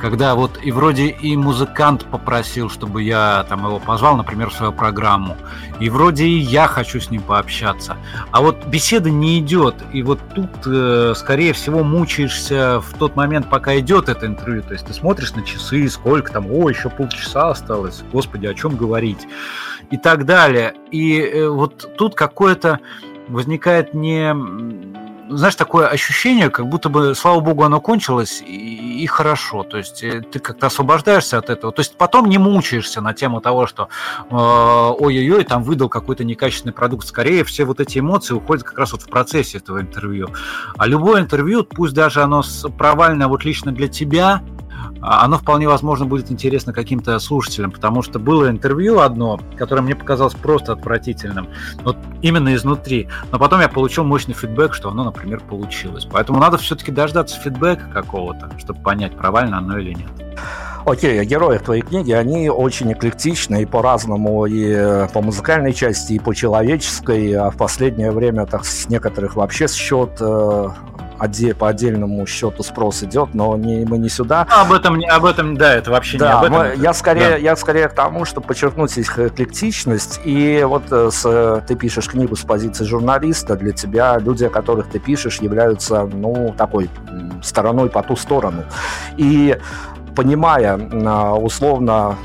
[0.00, 4.72] Когда вот и вроде и музыкант попросил, чтобы я там его позвал, например, в свою
[4.72, 5.36] программу.
[5.80, 7.96] И вроде и я хочу с ним пообщаться.
[8.30, 9.74] А вот беседа не идет.
[9.92, 14.62] И вот тут, э, скорее всего, мучаешься в тот момент, пока идет это интервью.
[14.62, 18.76] То есть ты смотришь на часы, сколько там, о, еще полчаса осталось, господи, о чем
[18.76, 19.26] говорить,
[19.90, 20.74] и так далее.
[20.92, 22.78] И э, вот тут какое-то
[23.28, 24.32] возникает не
[25.28, 29.62] знаешь, такое ощущение, как будто бы, слава богу, оно кончилось, и, и хорошо.
[29.62, 31.72] То есть э, ты как-то освобождаешься от этого.
[31.72, 33.88] То есть потом не мучаешься на тему того, что
[34.30, 37.06] э, ой-ой-ой, там выдал какой-то некачественный продукт.
[37.06, 40.28] Скорее, все вот эти эмоции уходят как раз вот в процессе этого интервью.
[40.76, 42.42] А любое интервью, пусть даже оно
[42.76, 44.42] провальное вот лично для тебя,
[45.00, 50.34] оно вполне возможно будет интересно каким-то слушателям, потому что было интервью одно, которое мне показалось
[50.34, 51.48] просто отвратительным,
[51.82, 56.06] вот именно изнутри, но потом я получил мощный фидбэк, что оно, например, получилось.
[56.10, 60.10] Поэтому надо все-таки дождаться фидбэка какого-то, чтобы понять, провально оно или нет.
[60.84, 66.18] Окей, okay, герои твоей книги, они очень эклектичны и по-разному, и по музыкальной части, и
[66.18, 70.68] по человеческой, а в последнее время так с некоторых вообще счет э,
[71.18, 74.46] отдель, по отдельному счету спрос идет, но не, мы не сюда.
[74.50, 76.58] А, об этом, об этом, да, это вообще да, не об этом.
[76.58, 77.36] Мы, я, скорее, да.
[77.36, 80.20] я скорее к тому, чтобы подчеркнуть их эклектичность.
[80.24, 84.88] И вот э, с, ты пишешь книгу с позиции журналиста, для тебя люди, о которых
[84.88, 86.90] ты пишешь, являются, ну, такой
[87.42, 88.64] стороной по ту сторону.
[89.16, 89.58] И
[90.14, 90.76] понимая
[91.36, 92.16] условно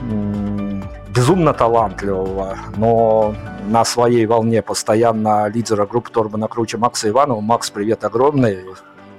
[1.14, 3.36] безумно талантливого, но
[3.68, 7.42] на своей волне постоянно лидера группы Торбана Круче Макса Иванова.
[7.42, 8.60] Макс, привет огромный.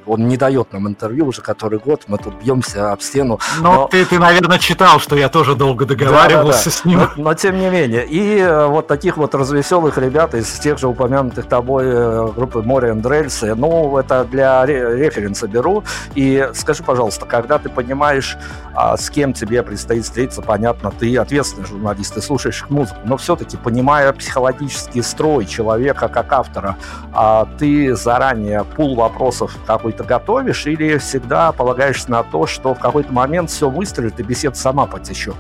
[0.06, 3.38] Он не дает нам интервью уже который год, мы тут бьемся об стену.
[3.60, 3.88] Но, но...
[3.88, 6.70] Ты, ты, наверное, читал, что я тоже долго договаривался да, да, да.
[6.70, 6.98] с ним.
[6.98, 8.06] Но, но тем не менее.
[8.06, 12.94] И э, вот таких вот развеселых ребят из тех же упомянутых тобой э, группы Море
[13.04, 15.84] Рельсы, ну, это для референса беру.
[16.14, 18.36] И скажи, пожалуйста, когда ты понимаешь,
[18.74, 23.56] а, с кем тебе предстоит встретиться, понятно, ты ответственный журналист, ты слушаешь музыку, но все-таки,
[23.56, 26.76] понимая психологический строй человека как автора,
[27.12, 29.56] а ты заранее пул вопросов
[29.94, 34.56] какой-то готовишь или всегда полагаешься на то, что в какой-то момент все выстрелит и беседа
[34.56, 35.36] сама потечет?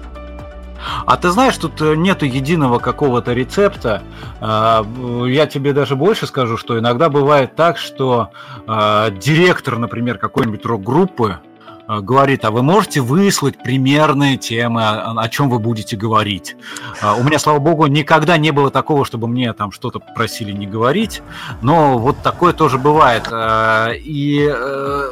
[1.06, 4.02] А ты знаешь, тут э, нету единого какого-то рецепта.
[4.40, 4.84] А,
[5.26, 8.30] я тебе даже больше скажу, что иногда бывает так, что
[8.66, 11.38] а, директор, например, какой-нибудь рок-группы,
[11.88, 16.56] говорит, а вы можете выслать примерные темы, о, чем вы будете говорить.
[17.02, 21.22] У меня, слава богу, никогда не было такого, чтобы мне там что-то просили не говорить,
[21.62, 23.28] но вот такое тоже бывает.
[23.94, 25.08] И э,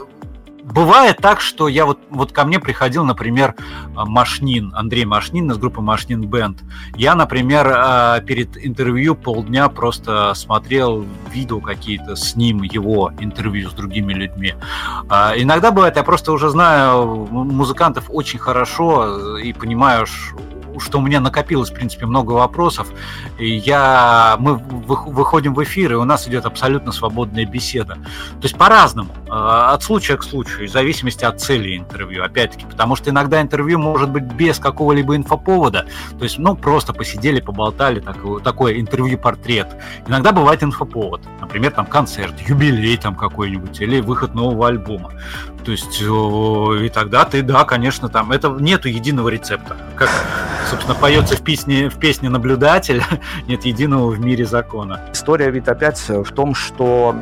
[0.72, 3.54] Бывает так, что я вот, вот ко мне приходил, например,
[3.94, 6.62] Машнин, Андрей Машнин из группы Машнин Бенд.
[6.96, 13.74] Я, например, а, перед интервью полдня просто смотрел видео какие-то с ним, его интервью с
[13.74, 14.54] другими людьми.
[15.10, 20.06] А, иногда бывает, я просто уже знаю музыкантов очень хорошо и понимаю,
[20.78, 22.88] что у меня накопилось, в принципе, много вопросов.
[23.38, 27.94] И я, мы выходим в эфир, и у нас идет абсолютно свободная беседа.
[27.94, 32.96] То есть по-разному, а, от случая к случаю, в зависимости от цели интервью, опять-таки, потому
[32.96, 35.86] что иногда интервью может быть без какого-либо инфоповода,
[36.18, 39.68] то есть, ну, просто посидели, поболтали, такое, такое интервью-портрет.
[40.06, 45.12] Иногда бывает инфоповод, например, там концерт, юбилей там какой-нибудь, или выход нового альбома.
[45.64, 49.76] То есть, и тогда ты, да, конечно, там, это нету единого рецепта.
[49.96, 50.10] Как,
[50.68, 53.02] собственно, поется в песне, в песне «Наблюдатель»,
[53.46, 55.00] нет единого в мире закона.
[55.12, 57.14] История ведь опять в том, что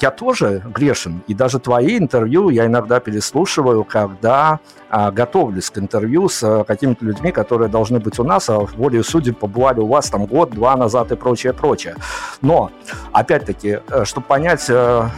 [0.00, 6.28] я тоже грешен, и даже твои интервью я иногда переслушиваю, когда а, готовлюсь к интервью
[6.28, 9.86] с а, какими-то людьми, которые должны быть у нас, а в воле судеб побывали у
[9.86, 11.96] вас там год-два назад и прочее, прочее.
[12.40, 12.70] Но,
[13.12, 15.08] опять-таки, э, чтобы понять э,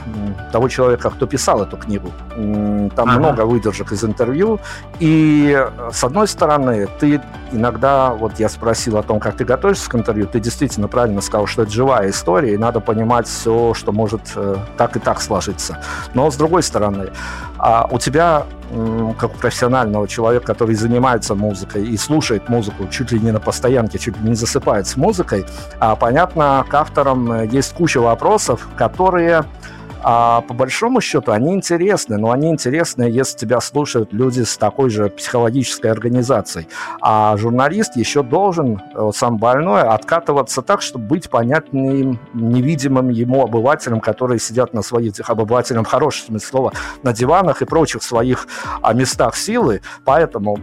[0.52, 2.10] того человека, кто писал эту книгу,
[2.94, 3.18] там ага.
[3.18, 4.60] много выдержек из интервью,
[4.98, 7.20] и э, с одной стороны, ты
[7.52, 11.46] иногда, вот я спросил о том, как ты готовишься к интервью, ты действительно правильно сказал,
[11.46, 14.20] что это живая история, и надо понимать все, что может
[14.76, 15.82] так и так сложиться.
[16.14, 17.10] Но с другой стороны,
[17.90, 18.44] у тебя
[19.18, 23.98] как у профессионального человека, который занимается музыкой и слушает музыку чуть ли не на постоянке,
[23.98, 25.46] чуть ли не засыпает с музыкой,
[25.80, 29.44] а понятно, к авторам э, есть куча вопросов, которые
[30.02, 34.90] а по большому счету они интересны, но они интересны, если тебя слушают люди с такой
[34.90, 36.68] же психологической организацией.
[37.00, 44.00] А журналист еще должен, э, сам больной, откатываться так, чтобы быть понятным, невидимым ему обывателям,
[44.00, 48.46] которые сидят на своих, обывателям в хорошем смысле слова, на диванах и прочих своих
[48.82, 49.80] а, местах силы.
[50.04, 50.58] Поэтому,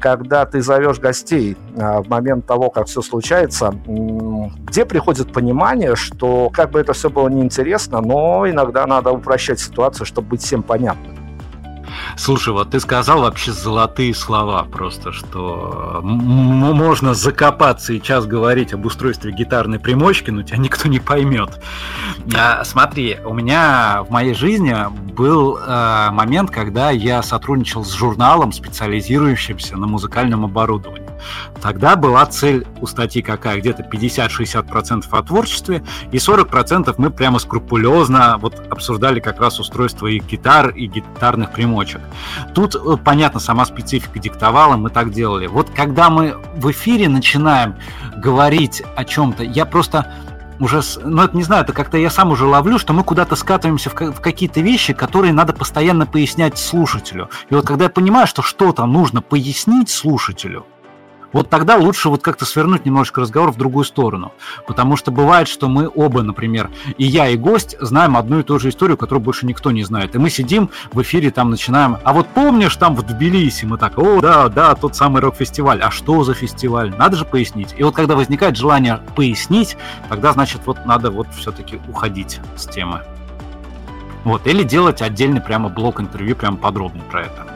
[0.00, 6.50] когда ты зовешь гостей а, в момент того, как все случается, где приходит понимание, что
[6.50, 10.62] как бы это все было неинтересно, но иногда иногда надо упрощать ситуацию, чтобы быть всем
[10.62, 11.16] понятным.
[12.16, 18.86] Слушай, вот ты сказал вообще золотые слова просто, что можно закопаться и час говорить об
[18.86, 21.60] устройстве гитарной примочки, но тебя никто не поймет.
[22.34, 24.74] А, смотри, у меня в моей жизни
[25.12, 31.11] был а, момент, когда я сотрудничал с журналом, специализирующимся на музыкальном оборудовании.
[31.60, 33.58] Тогда была цель у статьи какая?
[33.58, 40.18] Где-то 50-60% о творчестве, и 40% мы прямо скрупулезно вот обсуждали как раз устройство и
[40.18, 42.00] гитар, и гитарных примочек.
[42.54, 45.46] Тут, э, понятно, сама специфика диктовала, мы так делали.
[45.46, 47.76] Вот когда мы в эфире начинаем
[48.16, 50.06] говорить о чем-то, я просто
[50.62, 53.90] уже, ну это не знаю, это как-то я сам уже ловлю, что мы куда-то скатываемся
[53.90, 57.30] в, в какие-то вещи, которые надо постоянно пояснять слушателю.
[57.50, 60.66] И вот когда я понимаю, что что-то нужно пояснить слушателю,
[61.32, 64.32] вот тогда лучше вот как-то свернуть немножечко разговор в другую сторону.
[64.66, 68.58] Потому что бывает, что мы оба, например, и я, и гость знаем одну и ту
[68.58, 70.14] же историю, которую больше никто не знает.
[70.14, 73.98] И мы сидим в эфире, там начинаем, а вот помнишь, там в Тбилиси мы так,
[73.98, 76.94] о, да, да, тот самый рок-фестиваль, а что за фестиваль?
[76.96, 77.74] Надо же пояснить.
[77.76, 79.76] И вот когда возникает желание пояснить,
[80.08, 83.02] тогда, значит, вот надо вот все-таки уходить с темы.
[84.24, 87.51] Вот, или делать отдельный прямо блок интервью, прямо подробный про это.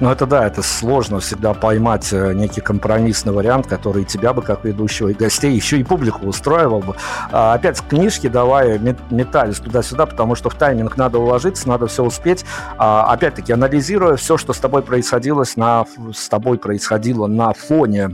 [0.00, 4.64] Ну, это да, это сложно всегда поймать э, некий компромиссный вариант, который тебя бы, как
[4.64, 6.96] ведущего, и гостей, еще и публику устраивал бы.
[7.30, 8.78] А, опять книжки давай
[9.10, 12.44] метались туда-сюда, потому что в тайминг надо уложиться, надо все успеть.
[12.78, 18.10] А, опять-таки, анализируя все, что с тобой происходило, на, с тобой происходило на фоне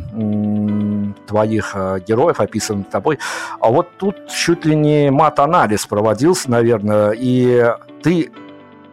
[1.27, 3.19] твоих э, героев, описанных тобой,
[3.61, 8.31] а вот тут чуть ли не мат-анализ проводился, наверное, и ты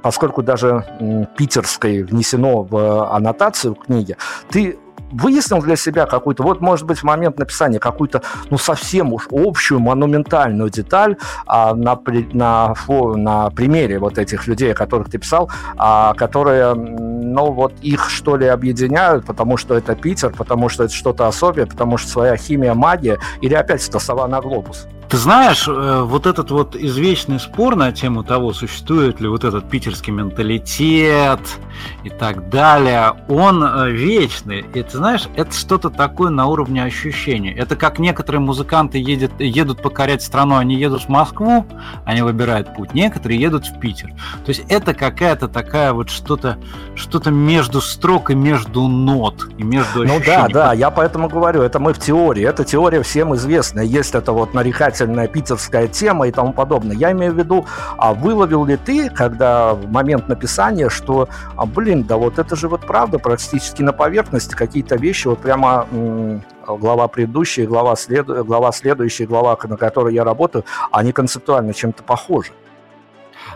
[0.06, 0.86] поскольку даже
[1.36, 4.16] питерской внесено в аннотацию книги,
[4.52, 4.78] ты
[5.10, 9.80] выяснил для себя какую-то, вот, может быть, в момент написания какую-то, ну, совсем уж общую,
[9.80, 12.00] монументальную деталь а, на,
[12.34, 12.76] на,
[13.16, 18.38] на примере вот этих людей, о которых ты писал, а, которые, ну, вот их, что
[18.38, 22.76] ли, объединяют, потому что это Питер, потому что это что-то особое, потому что своя химия,
[22.76, 24.86] магия, или опять это сова на глобус?
[25.10, 29.70] Ты знаешь, э, вот этот вот извечный спор на тему того, существует ли вот этот
[29.70, 31.40] питерский менталитет
[32.04, 34.66] и так далее, он э, вечный.
[34.74, 37.52] И ты знаешь, это что-то такое на уровне ощущений.
[37.52, 41.66] Это как некоторые музыканты едет, едут покорять страну, они едут в Москву,
[42.04, 42.94] они выбирают путь.
[42.94, 44.10] Некоторые едут в Питер.
[44.46, 46.58] То есть это какая-то такая вот что-то
[46.96, 50.48] что между строк и между нот, и между ощущениями.
[50.48, 52.44] Ну да, да, я поэтому говорю, это мы в теории.
[52.44, 53.80] Эта теория всем известна.
[53.80, 54.54] Есть это вот
[54.96, 56.96] нарекательная питерская тема и тому подобное.
[56.96, 57.66] Я имею в виду,
[57.98, 62.68] а выловил ли ты, когда в момент написания, что а блин, да вот это же
[62.68, 65.86] вот правда практически на поверхности какие-то вещи, вот прямо
[66.68, 68.26] глава предыдущая, глава, след...
[68.26, 72.52] глава следующая, глава, на которой я работаю, они концептуально чем-то похожи.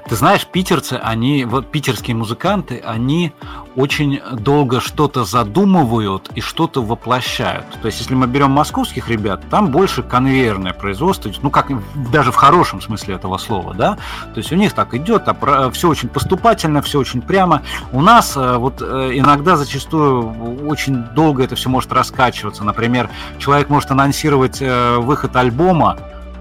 [0.08, 3.34] Ты знаешь, питерцы, они, вот питерские музыканты, они
[3.76, 7.66] очень долго что-то задумывают и что-то воплощают.
[7.82, 11.72] То есть, если мы берем московских ребят, там больше конвейерное производство, ну, как
[12.12, 13.98] даже в хорошем смысле этого слова, да.
[14.34, 17.62] То есть, у них так идет, а все очень поступательно, все очень прямо.
[17.92, 22.64] У нас э, вот э, иногда зачастую очень долго это все может раскачиваться.
[22.64, 25.98] Например, человек может анонсировать э, выход альбома,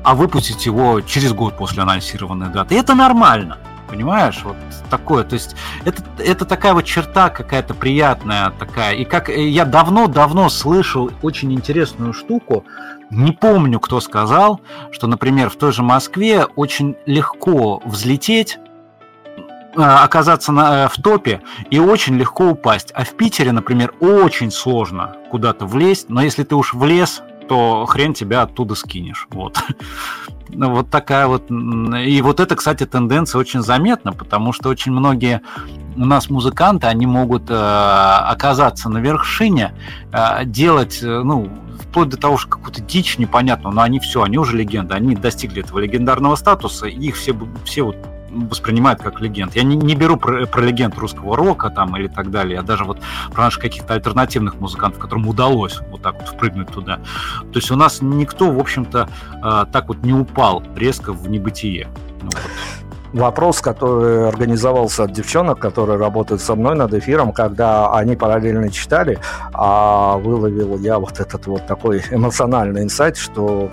[0.08, 2.74] а выпустить его через год после анонсированной даты.
[2.74, 3.58] И это нормально.
[3.90, 4.56] Понимаешь, вот
[4.88, 8.94] такое, то есть это, это такая вот черта какая-то приятная такая.
[8.94, 12.64] И как э, я давно-давно слышал очень интересную штуку,
[13.10, 18.58] не помню, кто сказал, что, например, в той же Москве очень легко взлететь,
[19.76, 22.92] э, оказаться на, э, в топе и очень легко упасть.
[22.94, 28.14] А в Питере, например, очень сложно куда-то влезть, но если ты уж влез, то хрен
[28.14, 29.26] тебя оттуда скинешь.
[29.30, 29.58] Вот.
[30.50, 31.50] Ну, вот такая вот.
[31.50, 35.42] И вот это, кстати, тенденция очень заметна, потому что очень многие
[35.94, 39.74] у нас музыканты, они могут э, оказаться на вершине,
[40.10, 41.50] э, делать, э, ну,
[41.82, 45.62] вплоть до того, что какую-то дичь непонятную, но они все, они уже легенды, они достигли
[45.62, 47.96] этого легендарного статуса, их все, все вот
[48.30, 49.54] воспринимают как легенд.
[49.54, 52.84] Я не, не беру про, про легенд русского рока там или так далее, а даже
[52.84, 53.00] вот
[53.32, 56.96] про наших каких-то альтернативных музыкантов, которым удалось вот так вот впрыгнуть туда.
[57.52, 59.08] То есть у нас никто, в общем-то,
[59.42, 61.88] а, так вот не упал резко в небытие.
[62.22, 62.42] Ну вот
[63.12, 69.18] вопрос, который организовался от девчонок, которые работают со мной над эфиром, когда они параллельно читали,
[69.52, 73.70] а выловил я вот этот вот такой эмоциональный инсайт, что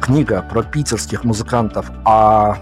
[0.00, 2.58] книга про питерских музыкантов, а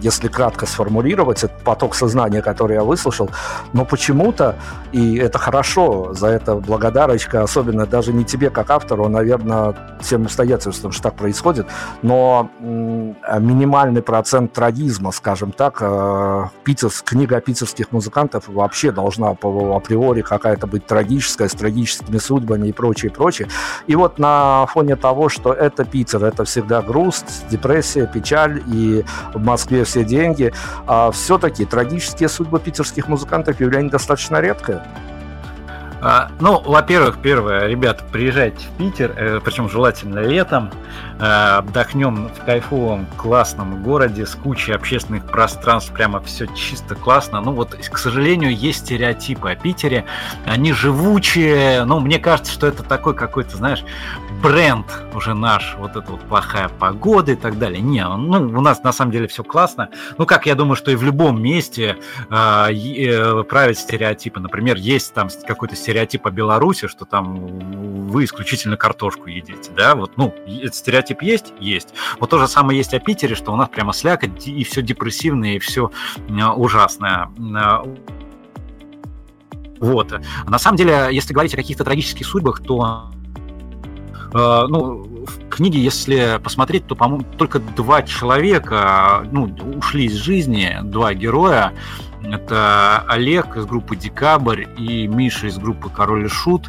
[0.00, 3.30] если кратко сформулировать этот поток сознания, который я выслушал,
[3.72, 4.56] но почему-то,
[4.92, 10.22] и это хорошо, за это благодарочка, особенно даже не тебе как автору, а, наверное, всем
[10.22, 11.66] обстоятельствам, что так происходит,
[12.02, 20.22] но минимальный процент трагизма, скажем так, э, питерс, книга питерских музыкантов вообще должна по априори
[20.22, 23.48] какая-то быть трагическая, с трагическими судьбами и прочее, прочее.
[23.86, 29.42] И вот на фоне того, что это Питер, это всегда грусть, депрессия, печаль, и в
[29.42, 30.52] Москве все деньги.
[30.86, 34.84] А все-таки трагические судьбы питерских музыкантов явление достаточно редкое.
[36.00, 40.70] А, ну, во-первых, первое, ребята, приезжайте в Питер, э, причем желательно летом,
[41.18, 47.40] э, отдохнем в кайфовом классном городе с кучей общественных пространств, прямо все чисто классно.
[47.40, 50.04] Ну вот, к сожалению, есть стереотипы о Питере,
[50.46, 53.84] они живучие, ну, мне кажется, что это такой какой-то, знаешь,
[54.40, 57.80] бренд уже наш, вот это вот плохая погода и так далее.
[57.80, 59.88] Не, ну, у нас на самом деле все классно.
[60.16, 61.96] Ну, как я думаю, что и в любом месте
[62.30, 64.38] э, э, правят стереотипы.
[64.38, 65.87] Например, есть там какой-то стереотип
[66.26, 70.34] о Беларуси, что там вы исключительно картошку едите, да, вот, ну,
[70.72, 71.52] стереотип есть?
[71.60, 71.94] Есть.
[72.20, 75.56] Вот то же самое есть о Питере, что у нас прямо слякоть, и все депрессивное,
[75.56, 75.90] и все
[76.56, 77.28] ужасное.
[77.38, 77.84] Э,
[79.80, 80.20] вот.
[80.46, 83.10] На самом деле, если говорить о каких-то трагических судьбах, то
[84.32, 90.78] Э, ну, в книге, если посмотреть, то, по-моему, только два человека ну, ушли из жизни,
[90.82, 91.72] два героя.
[92.22, 96.68] Это Олег из группы Декабрь и Миша из группы Король и Шут.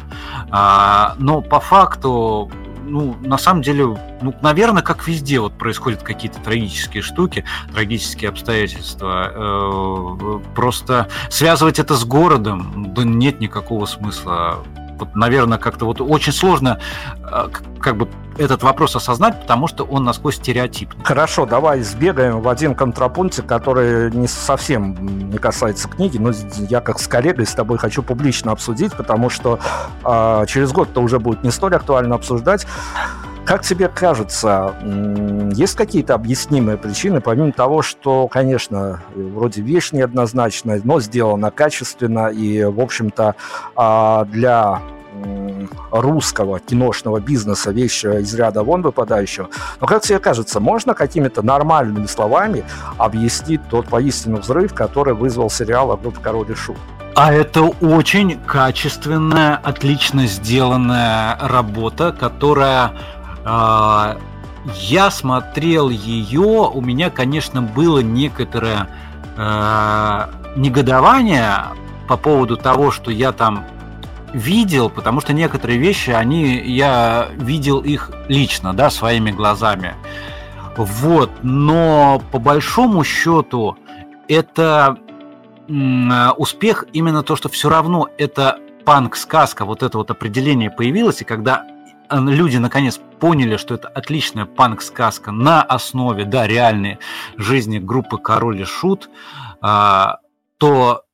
[0.50, 2.50] А, но по факту
[2.90, 9.30] ну, на самом деле, ну, наверное, как везде вот происходят какие-то трагические штуки, трагические обстоятельства.
[9.32, 14.64] Э, просто связывать это с городом, да нет никакого смысла
[15.00, 16.78] вот, наверное, как-то вот очень сложно
[17.22, 17.48] э,
[17.80, 18.08] как бы
[18.38, 21.04] этот вопрос осознать, потому что он насквозь стереотипный.
[21.04, 26.32] Хорошо, давай сбегаем в один контрапунктик, который не совсем не касается книги, но
[26.68, 29.58] я как с коллегой с тобой хочу публично обсудить, потому что
[30.04, 32.66] э, через год это уже будет не столь актуально обсуждать.
[33.50, 34.76] Как тебе кажется,
[35.56, 42.62] есть какие-то объяснимые причины, помимо того, что, конечно, вроде вещь неоднозначная, но сделана качественно и,
[42.62, 43.34] в общем-то,
[43.74, 44.80] а, для
[45.90, 49.48] русского киношного бизнеса вещь из ряда вон выпадающего.
[49.80, 52.62] Но, как тебе кажется, можно какими-то нормальными словами
[52.98, 56.76] объяснить тот поистину взрыв, который вызвал сериал о группе «Король и Шут»?
[57.16, 67.62] А это очень качественная, отлично сделанная работа, которая а, я смотрел ее, у меня, конечно,
[67.62, 68.88] было некоторое
[69.36, 70.26] э,
[70.56, 71.64] негодование
[72.08, 73.64] по поводу того, что я там
[74.32, 79.94] видел, потому что некоторые вещи, они, я видел их лично, да, своими глазами.
[80.76, 83.76] Вот, но по большому счету
[84.28, 84.96] это
[86.36, 91.64] успех именно то, что все равно это панк-сказка, вот это вот определение появилось, и когда
[92.12, 96.98] люди наконец поняли, что это отличная панк-сказка на основе, да, реальной
[97.36, 99.10] жизни группы Король и Шут,
[99.60, 100.18] а,
[100.58, 101.04] то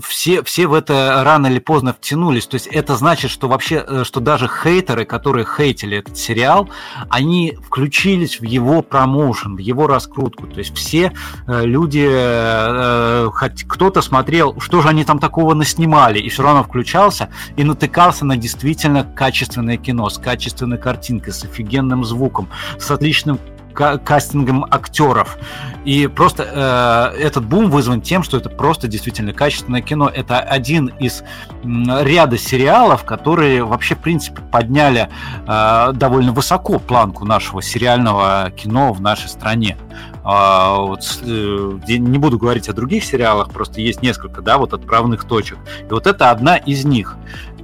[0.00, 2.46] все, все в это рано или поздно втянулись.
[2.46, 6.68] То есть это значит, что вообще, э, что даже хейтеры, которые хейтили этот сериал,
[7.08, 10.46] они включились в его промоушен, в его раскрутку.
[10.46, 11.12] То есть все
[11.46, 16.64] э, люди, э, хоть кто-то смотрел, что же они там такого наснимали, и все равно
[16.64, 22.48] включался и натыкался на действительно качественное кино, с качественной картинкой, с офигенным звуком,
[22.78, 23.38] с отличным
[23.72, 25.38] кастингом актеров.
[25.84, 30.08] И просто э, этот бум вызван тем, что это просто действительно качественное кино.
[30.08, 31.24] Это один из
[31.64, 35.08] ряда сериалов, которые вообще, в принципе, подняли
[35.46, 39.76] э, довольно высоко планку нашего сериального кино в нашей стране.
[40.24, 45.24] А, вот, э, не буду говорить о других сериалах, просто есть несколько, да, вот отправных
[45.24, 45.58] точек.
[45.80, 47.16] И вот это одна из них.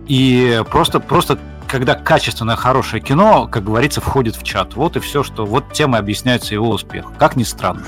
[0.09, 1.39] И просто, просто
[1.69, 4.75] когда качественное, хорошее кино, как говорится, входит в чат.
[4.75, 7.13] Вот и все, что вот тем и объясняется его успех.
[7.19, 7.85] Как ни странно.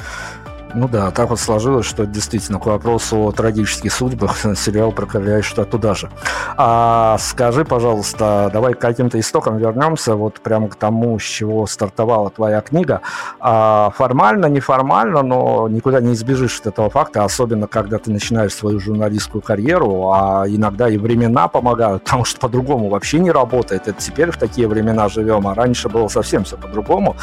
[0.74, 5.64] Ну да, так вот сложилось, что действительно к вопросу о трагических судьбах сериал проковыряешь что
[5.64, 6.10] туда же.
[6.56, 12.30] А скажи, пожалуйста, давай к каким-то истокам вернемся, вот прямо к тому, с чего стартовала
[12.30, 13.00] твоя книга.
[13.40, 18.78] А формально, неформально, но никуда не избежишь от этого факта, особенно когда ты начинаешь свою
[18.78, 23.88] журналистскую карьеру, а иногда и времена помогают, потому что по-другому вообще не работает.
[23.88, 27.16] Это теперь в такие времена живем, а раньше было совсем все по-другому.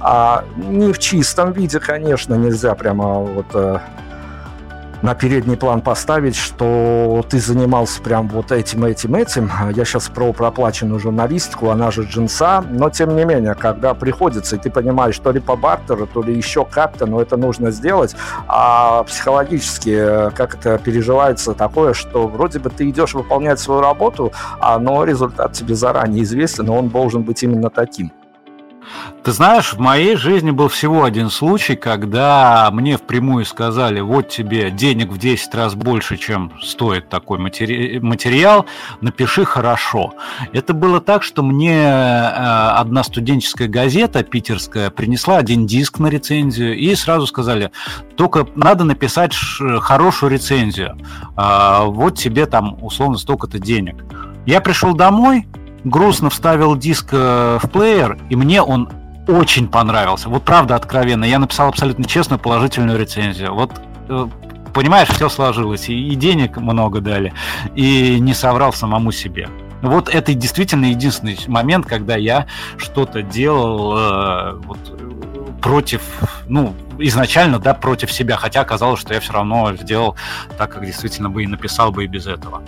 [0.00, 3.78] А не в чистом виде, конечно, нельзя прям прямо вот э,
[5.00, 9.50] на передний план поставить, что ты занимался прям вот этим, этим, этим.
[9.74, 14.58] Я сейчас про проплаченную журналистику, она же джинса, но тем не менее, когда приходится, и
[14.58, 18.14] ты понимаешь, то ли по бартеру, то ли еще как-то, но это нужно сделать,
[18.46, 24.32] а психологически э, как это переживается такое, что вроде бы ты идешь выполнять свою работу,
[24.60, 28.12] а, но результат тебе заранее известен, и он должен быть именно таким.
[29.24, 34.70] Ты знаешь, в моей жизни был всего один случай, когда мне впрямую сказали, вот тебе
[34.70, 37.98] денег в 10 раз больше, чем стоит такой матери...
[37.98, 38.66] материал,
[39.00, 40.14] напиши хорошо.
[40.52, 46.76] Это было так, что мне э, одна студенческая газета питерская принесла один диск на рецензию
[46.76, 47.70] и сразу сказали,
[48.16, 49.34] только надо написать
[49.80, 50.98] хорошую рецензию,
[51.36, 54.04] а, вот тебе там условно столько-то денег.
[54.46, 55.46] Я пришел домой,
[55.84, 58.88] грустно вставил диск э, в плеер, и мне он
[59.28, 60.28] очень понравился.
[60.28, 61.24] Вот правда, откровенно.
[61.24, 63.54] Я написал абсолютно честную положительную рецензию.
[63.54, 63.70] Вот
[64.08, 64.26] э,
[64.72, 65.88] понимаешь, все сложилось.
[65.88, 67.32] И денег много дали,
[67.74, 69.48] и не соврал самому себе.
[69.82, 74.78] Вот это действительно единственный момент, когда я что-то делал э, вот,
[75.60, 76.02] против,
[76.48, 80.16] ну, изначально, да, против себя, хотя оказалось, что я все равно сделал
[80.56, 82.62] так, как действительно бы и написал бы и без этого.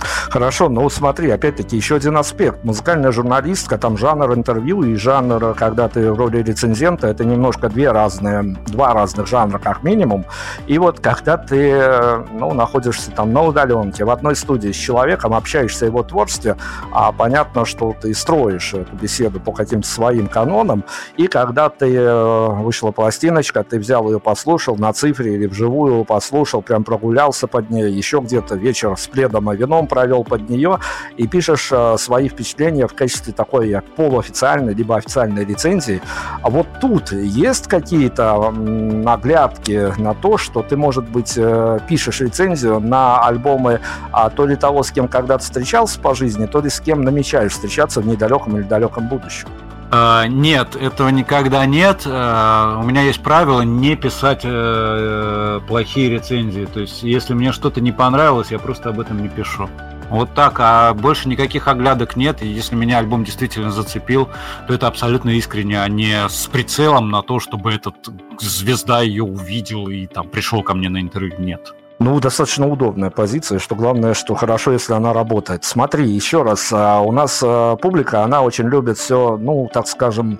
[0.00, 2.64] Хорошо, но смотри, опять-таки, еще один аспект.
[2.64, 7.90] Музыкальная журналистка, там жанр интервью и жанр, когда ты в роли рецензента, это немножко две
[7.90, 10.24] разные, два разных жанра, как минимум.
[10.66, 15.84] И вот когда ты, ну, находишься там на удаленке, в одной студии с человеком, общаешься
[15.84, 16.56] о его творчестве,
[16.92, 20.84] а понятно, что ты строишь эту беседу по каким-то своим канонам,
[21.16, 26.62] и когда ты э, вышла пластиночка, ты взял ее, послушал на цифре или вживую послушал,
[26.62, 30.78] прям прогулялся под ней, еще где-то вечер с пледом и вином провел, под нее
[31.16, 36.02] и пишешь э, свои впечатления в качестве такой полуофициальной либо официальной рецензии.
[36.42, 42.78] А вот тут есть какие-то наглядки на то, что ты, может быть, э, пишешь рецензию
[42.78, 43.80] на альбомы
[44.12, 47.52] а, то ли того, с кем когда-то встречался по жизни, то ли с кем намечаешь
[47.52, 49.48] встречаться в недалеком или далеком будущем?
[49.90, 52.06] Uh, нет, этого никогда нет.
[52.06, 56.64] Uh, у меня есть правило не писать uh, плохие рецензии.
[56.64, 59.70] То есть, если мне что-то не понравилось, я просто об этом не пишу.
[60.10, 62.42] Вот так, а больше никаких оглядок нет.
[62.42, 64.28] И если меня альбом действительно зацепил,
[64.66, 67.94] то это абсолютно искренне, а не с прицелом на то, чтобы этот
[68.40, 71.34] звезда ее увидел и там пришел ко мне на интервью.
[71.38, 71.74] Нет.
[71.98, 75.64] Ну, достаточно удобная позиция, что главное, что хорошо, если она работает.
[75.64, 80.38] Смотри, еще раз, а, у нас а, публика, она очень любит все, ну, так скажем,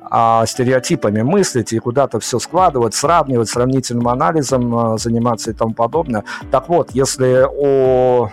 [0.00, 6.24] а, стереотипами мыслить и куда-то все складывать, сравнивать, сравнительным анализом заниматься и тому подобное.
[6.50, 8.30] Так вот, если о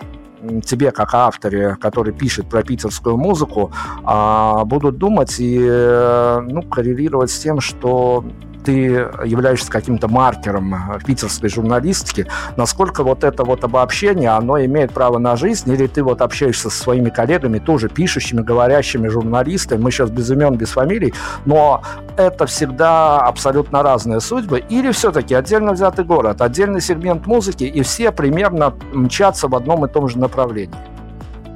[0.64, 7.38] тебе, как авторе, который пишет про питерскую музыку, будут думать и э, ну, коррелировать с
[7.38, 8.24] тем, что
[8.66, 15.18] ты являешься каким-то маркером э, питерской журналистики, насколько вот это вот обобщение, оно имеет право
[15.18, 20.10] на жизнь, или ты вот общаешься со своими коллегами, тоже пишущими, говорящими журналистами, мы сейчас
[20.10, 21.14] без имен, без фамилий,
[21.44, 21.82] но
[22.16, 28.10] это всегда абсолютно разные судьбы, или все-таки отдельно взятый город, отдельный сегмент музыки, и все
[28.10, 30.74] примерно мчатся в одном и том же направлении.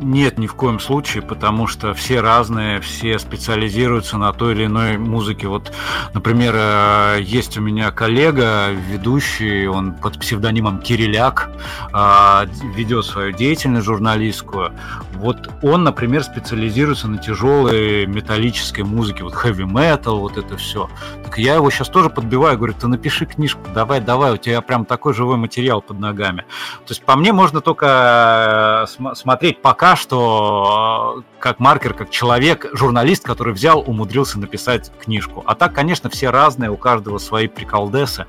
[0.03, 4.97] Нет, ни в коем случае, потому что все разные, все специализируются на той или иной
[4.97, 5.47] музыке.
[5.47, 5.73] Вот,
[6.15, 11.51] например, э, есть у меня коллега, ведущий, он под псевдонимом Кириляк,
[11.93, 14.73] э, ведет свою деятельность журналистскую.
[15.17, 20.89] Вот он, например, специализируется на тяжелой металлической музыке, вот heavy metal, вот это все.
[21.25, 24.87] Так я его сейчас тоже подбиваю, говорю, ты напиши книжку, давай, давай, у тебя прям
[24.87, 26.47] такой живой материал под ногами.
[26.87, 32.67] То есть по мне можно только э, смотреть пока что э, как маркер, как человек,
[32.73, 35.43] журналист, который взял, умудрился написать книжку.
[35.47, 38.27] А так, конечно, все разные, у каждого свои приколдесы.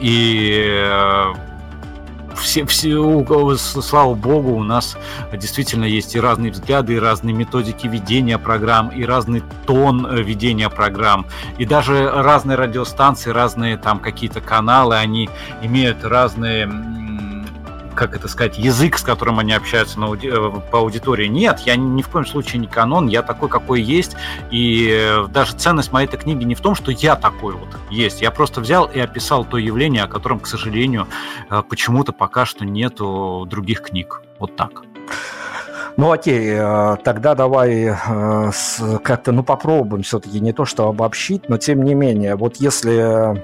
[0.00, 1.32] И э,
[2.40, 4.96] все, все, слава богу, у нас
[5.32, 10.70] действительно есть и разные взгляды, и разные методики ведения программ, и разный тон э, ведения
[10.70, 11.26] программ,
[11.58, 15.28] и даже разные радиостанции, разные там какие-то каналы, они
[15.62, 16.66] имеют разные
[17.94, 20.14] как это сказать, язык, с которым они общаются на.
[20.14, 21.26] Э, по аудитории.
[21.26, 24.16] Нет, я ни в коем случае не канон, я такой, какой есть.
[24.50, 28.22] И э, даже ценность моей этой книги не в том, что я такой вот есть.
[28.22, 31.06] Я просто взял и описал то явление, о котором, к сожалению,
[31.50, 34.22] э, почему-то пока что нету других книг.
[34.38, 34.82] Вот так.
[35.96, 36.56] Ну окей,
[37.04, 37.94] тогда давай
[39.02, 43.42] как-то, ну попробуем все-таки не то, что обобщить, но тем не менее, вот если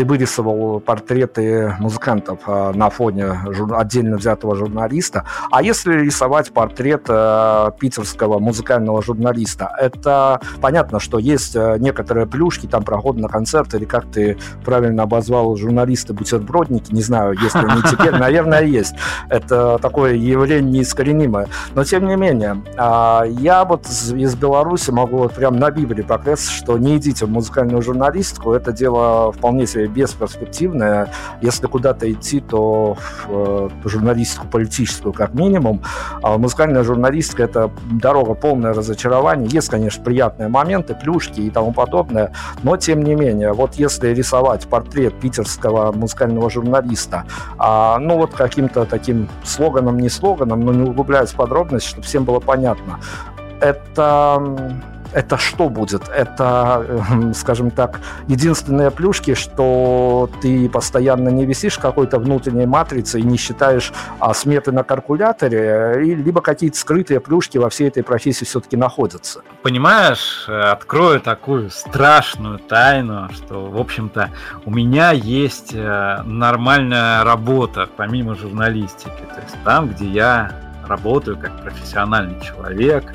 [0.00, 3.38] ты вырисовал портреты музыкантов а, на фоне
[3.72, 5.26] отдельно взятого журналиста.
[5.50, 12.66] А если рисовать портрет э, питерского музыкального журналиста, это понятно, что есть э, некоторые плюшки,
[12.66, 18.12] там проход на концерт, или как ты правильно обозвал журналисты-бутербродники, не знаю, если они теперь,
[18.18, 18.94] наверное, есть.
[19.28, 21.48] Это такое явление неискоренимое.
[21.74, 26.50] Но тем не менее, а, я вот из Беларуси могу вот прям на Библии поклясться,
[26.50, 31.12] что не идите в музыкальную журналистику, это дело вполне себе бесперспективная.
[31.40, 35.82] Если куда-то идти, то в э, журналистику политическую как минимум.
[36.22, 39.46] А музыкальная журналистика– это дорога полная разочарования.
[39.46, 42.32] Есть, конечно, приятные моменты, плюшки и тому подобное,
[42.62, 47.24] но тем не менее, вот если рисовать портрет питерского музыкального журналиста,
[47.58, 52.24] а, ну вот каким-то таким слоганом, не слоганом, но не углубляясь в подробности, чтобы всем
[52.24, 53.00] было понятно,
[53.60, 54.42] это
[55.12, 56.08] это что будет?
[56.08, 63.22] Это, эм, скажем так, единственные плюшки, что ты постоянно не висишь какой-то внутренней матрице и
[63.22, 68.44] не считаешь а, сметы на калькуляторе, и, либо какие-то скрытые плюшки во всей этой профессии
[68.44, 69.42] все-таки находятся.
[69.62, 74.30] Понимаешь, открою такую страшную тайну, что, в общем-то,
[74.64, 79.22] у меня есть э, нормальная работа, помимо журналистики.
[79.34, 80.52] То есть там, где я
[80.86, 83.14] работаю как профессиональный человек,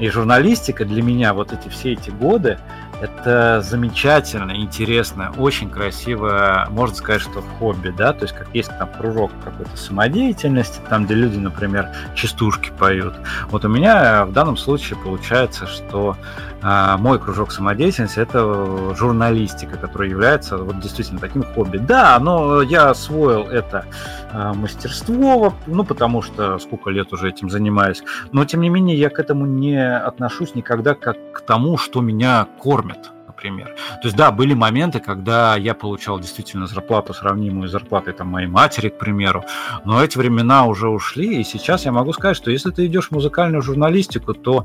[0.00, 2.58] и журналистика для меня вот эти все эти годы
[3.00, 8.90] это замечательно, интересно, очень красиво, можно сказать, что хобби, да, то есть как есть там
[8.92, 13.14] кружок какой-то самодеятельности, там, где люди, например, частушки поют.
[13.48, 16.16] Вот у меня в данном случае получается, что
[16.62, 21.78] мой кружок самодеятельности это журналистика, которая является вот действительно таким хобби.
[21.78, 23.86] Да, но я освоил это
[24.32, 28.02] а, мастерство, ну, потому что сколько лет уже этим занимаюсь,
[28.32, 32.46] но тем не менее я к этому не отношусь никогда как к тому, что меня
[32.58, 33.10] кормит
[33.40, 33.74] например.
[34.02, 38.46] То есть, да, были моменты, когда я получал действительно зарплату, сравнимую с зарплатой там, моей
[38.46, 39.44] матери, к примеру,
[39.84, 43.12] но эти времена уже ушли, и сейчас я могу сказать, что если ты идешь в
[43.12, 44.64] музыкальную журналистику, то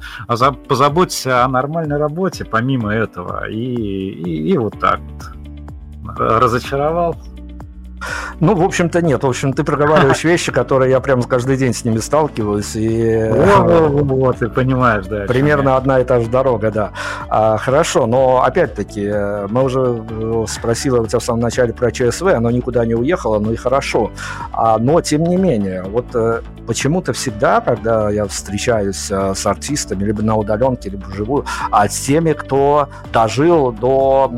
[0.67, 4.99] позаботься о нормальной работе помимо этого, и, и, и вот так.
[6.17, 7.15] Разочаровал?
[8.39, 9.23] Ну, в общем-то, нет.
[9.23, 12.75] В общем, ты проговариваешь вещи, которые я прям каждый день с ними сталкиваюсь.
[12.75, 13.31] И...
[14.15, 15.25] Вот, ты понимаешь, да.
[15.27, 16.91] Примерно одна и та же дорога, да.
[17.29, 19.11] А, хорошо, но опять-таки,
[19.49, 23.39] мы уже э, спросили у тебя в самом начале про ЧСВ, оно никуда не уехало,
[23.39, 24.11] ну и хорошо.
[24.51, 30.03] А, но, тем не менее, вот э, почему-то всегда, когда я встречаюсь э, с артистами,
[30.03, 34.31] либо на удаленке, либо вживую, а с теми, кто дожил до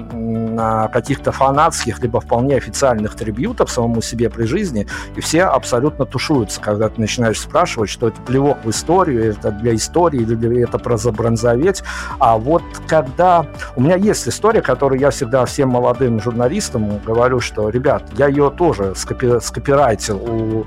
[0.91, 4.85] каких-то фанатских, либо вполне официальных трибютов самому себе при жизни,
[5.15, 9.73] и все абсолютно тушуются, когда ты начинаешь спрашивать, что это плевок в историю, это для
[9.75, 11.83] истории, или это про забронзоветь.
[12.19, 13.45] А вот когда...
[13.75, 18.49] У меня есть история, которую я всегда всем молодым журналистам говорю, что, ребят, я ее
[18.49, 19.39] тоже скопи...
[19.41, 20.65] скопирайтил у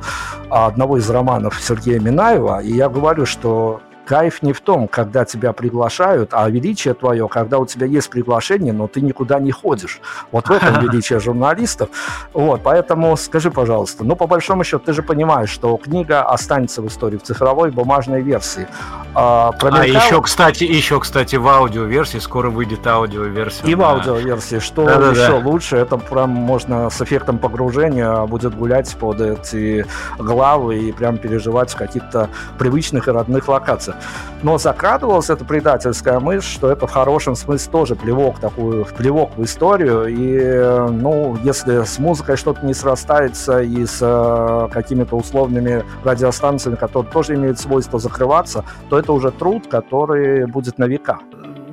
[0.50, 5.52] одного из романов Сергея Минаева, и я говорю, что Кайф не в том, когда тебя
[5.52, 10.00] приглашают, а величие твое, когда у тебя есть приглашение, но ты никуда не ходишь.
[10.32, 11.90] Вот в этом величие журналистов.
[12.32, 16.88] Вот, поэтому скажи, пожалуйста, ну, по большому счету, ты же понимаешь, что книга останется в
[16.88, 18.66] истории в цифровой бумажной версии.
[19.14, 23.64] А, а еще, кстати, еще, кстати, в аудиоверсии скоро выйдет аудиоверсия.
[23.64, 25.46] И в аудиоверсии, что да, еще да, да.
[25.46, 29.86] лучше, это прям можно с эффектом погружения будет гулять под эти
[30.18, 33.99] главы и прям переживать в каких-то привычных и родных локациях.
[34.42, 39.44] Но закрадывалась эта предательская мысль, что это в хорошем смысле тоже плевок, такой плевок в
[39.44, 40.06] историю.
[40.06, 47.12] И, ну, если с музыкой что-то не срастается и с э, какими-то условными радиостанциями, которые
[47.12, 51.18] тоже имеют свойство закрываться, то это уже труд, который будет на века.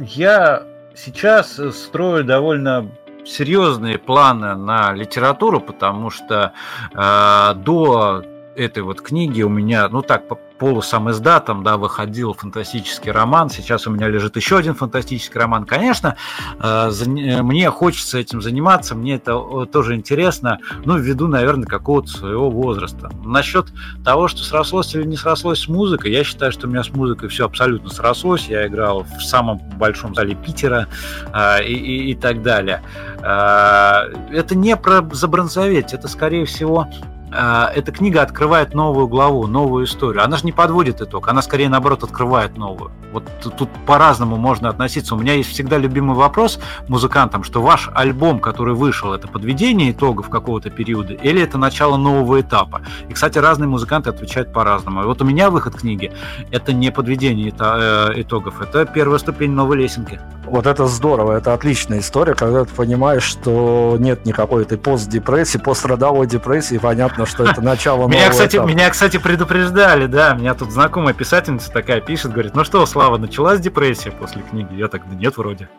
[0.02, 0.64] Я
[0.96, 2.90] сейчас строю довольно
[3.26, 6.54] серьезные планы на литературу, потому что
[6.94, 8.24] э, до
[8.58, 10.24] этой вот книги у меня, ну так,
[10.58, 15.66] полусам издатом, да, выходил фантастический роман, сейчас у меня лежит еще один фантастический роман.
[15.66, 16.18] Конечно,
[16.60, 23.12] э, мне хочется этим заниматься, мне это тоже интересно, ну, ввиду, наверное, какого-то своего возраста.
[23.24, 23.68] Насчет
[24.04, 27.30] того, что срослось или не срослось с музыкой, я считаю, что у меня с музыкой
[27.30, 28.48] все абсолютно срослось.
[28.48, 30.88] Я играл в самом большом зале Питера
[31.34, 32.82] э, и, и, и так далее.
[33.22, 36.88] Э, это не про забронзоветь, это, скорее всего,
[37.30, 40.24] эта книга открывает новую главу, новую историю.
[40.24, 42.92] Она же не подводит итог, она скорее наоборот открывает новую.
[43.12, 45.16] Вот тут по-разному можно относиться.
[45.16, 50.30] У меня есть всегда любимый вопрос музыкантам, что ваш альбом, который вышел, это подведение итогов
[50.30, 52.82] какого-то периода или это начало нового этапа.
[53.10, 55.04] И, кстати, разные музыканты отвечают по-разному.
[55.04, 56.12] Вот у меня выход книги–
[56.52, 60.20] это не подведение э, итогов, это первая ступень новой лесенки.
[60.46, 66.28] Вот это здорово, это отличная история, когда ты понимаешь, что нет никакой этой постдепрессии, пострадовой
[66.28, 68.68] депрессии, понятно, что это начало меня, кстати, этапа.
[68.68, 73.60] Меня, кстати, предупреждали, да, меня тут знакомая писательница такая пишет, говорит, ну что, Слава, началась
[73.60, 74.74] депрессия после книги?
[74.76, 75.70] Я так, да нет, вроде.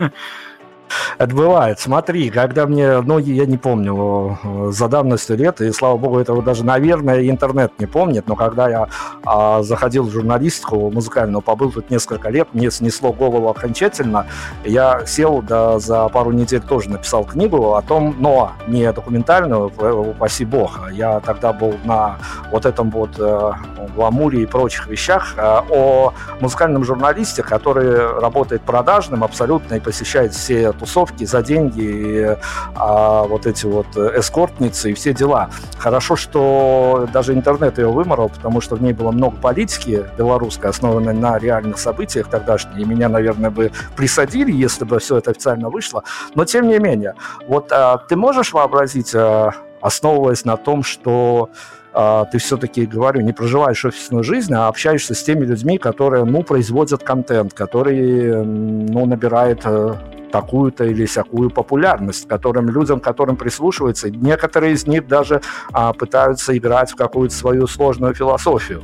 [1.19, 1.81] Это бывает.
[1.81, 6.43] Смотри, когда мне, ну, я не помню, э, за давностью лет, и, слава богу, этого
[6.43, 8.89] даже, наверное, интернет не помнит, но когда я
[9.25, 14.27] а, заходил в журналистику музыкальную, побыл тут несколько лет, мне снесло голову окончательно,
[14.65, 19.67] я сел, да, за пару недель тоже написал книгу о том, но не документальную,
[20.11, 22.19] упаси бог, я тогда был на
[22.51, 23.53] вот этом вот э,
[23.95, 30.73] гламуре и прочих вещах, э, о музыкальном журналисте, который работает продажным абсолютно и посещает все
[30.79, 32.37] тусовки за деньги,
[32.75, 35.51] а, вот эти вот эскортницы и все дела.
[35.79, 41.15] Хорошо, что даже интернет ее выморал, потому что в ней было много политики белорусской, основанной
[41.15, 46.05] на реальных событиях тогдашней, и меня, наверное, бы присадили, если бы все это официально вышло.
[46.35, 47.15] Но тем не менее,
[47.47, 51.51] вот а, ты можешь вообразить, а, основываясь на том, что
[51.93, 57.03] ты все-таки, говорю, не проживаешь офисную жизнь, а общаешься с теми людьми, которые, ну, производят
[57.03, 59.95] контент, которые, ну, набирают э,
[60.31, 65.41] такую-то или всякую популярность, которым людям, которым прислушиваются, некоторые из них даже
[65.73, 68.83] а, пытаются играть в какую-то свою сложную философию.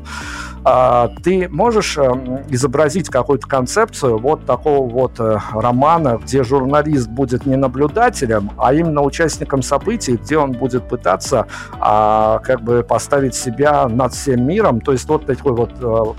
[0.65, 2.13] А, ты можешь а,
[2.49, 9.03] изобразить какую-то концепцию вот такого вот а, романа, где журналист будет не наблюдателем, а именно
[9.03, 11.47] участником событий, где он будет пытаться
[11.79, 16.15] а, как бы поставить себя над всем миром, то есть вот такой вот а,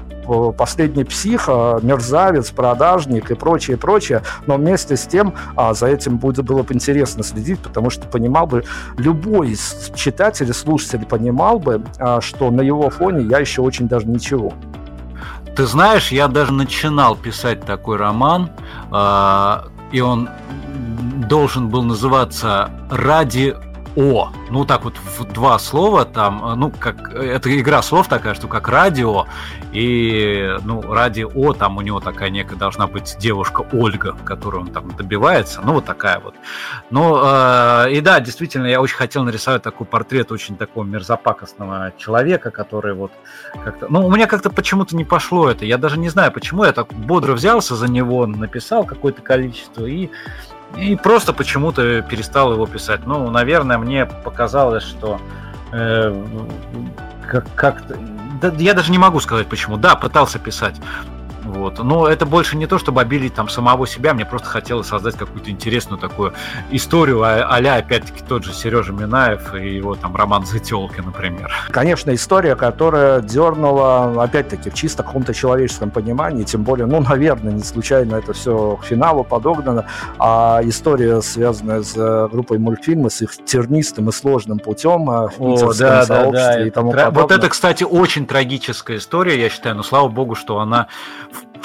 [0.57, 6.45] последний псих, мерзавец, продажник и прочее, прочее, но вместе с тем а, за этим будет,
[6.45, 8.63] было бы интересно следить, потому что понимал бы,
[8.97, 14.07] любой из читателей, слушателей понимал бы, а, что на его фоне я еще очень даже
[14.07, 14.53] ничего.
[15.55, 18.49] Ты знаешь, я даже начинал писать такой роман,
[18.91, 20.30] а, и он
[21.30, 23.55] должен был называться «Ради
[23.95, 24.31] о.
[24.49, 28.47] Ну, так вот в два слова там, э, ну, как это игра слов такая, что
[28.47, 29.25] как радио,
[29.71, 34.91] и, ну, радио, там у него такая некая должна быть девушка Ольга, которую он там
[34.95, 36.35] добивается, ну, вот такая вот.
[36.89, 42.51] Ну, э, и да, действительно, я очень хотел нарисовать такой портрет очень такого мерзопакостного человека,
[42.51, 43.11] который вот
[43.63, 43.87] как-то...
[43.89, 46.93] Ну, у меня как-то почему-то не пошло это, я даже не знаю, почему я так
[46.93, 50.09] бодро взялся за него, написал какое-то количество, и
[50.78, 53.01] и просто почему-то перестал его писать.
[53.05, 55.19] Ну, наверное, мне показалось, что
[55.71, 56.23] э,
[57.30, 57.97] как- как-то...
[58.41, 59.78] Да, я даже не могу сказать почему.
[59.78, 60.76] Да, пытался писать.
[61.45, 61.79] Вот.
[61.79, 65.49] Но это больше не то, чтобы обелить там самого себя, мне просто хотелось создать какую-то
[65.51, 66.33] интересную такую
[66.71, 71.51] историю, а- а-ля, опять-таки, тот же Сережа Минаев и его там роман «Зетелки», например.
[71.69, 77.63] Конечно, история, которая дернула, опять-таки, в чисто каком-то человеческом понимании, тем более, ну, наверное, не
[77.63, 79.85] случайно это все к финалу подогнано,
[80.17, 85.37] а история, связанная с э, группой мультфильмы, с их тернистым и сложным путем э, в
[85.37, 87.21] питерском сообществе и тому Тра- подобное.
[87.23, 90.87] Вот это, кстати, очень трагическая история, я считаю, но слава богу, что она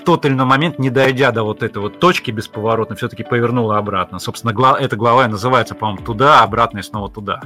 [0.00, 3.76] в тот или иной момент, не дойдя до вот этой вот точки бесповоротной, все-таки повернула
[3.76, 4.18] обратно.
[4.18, 7.42] Собственно, гла- эта глава и называется, по-моему, «Туда», обратно и снова туда.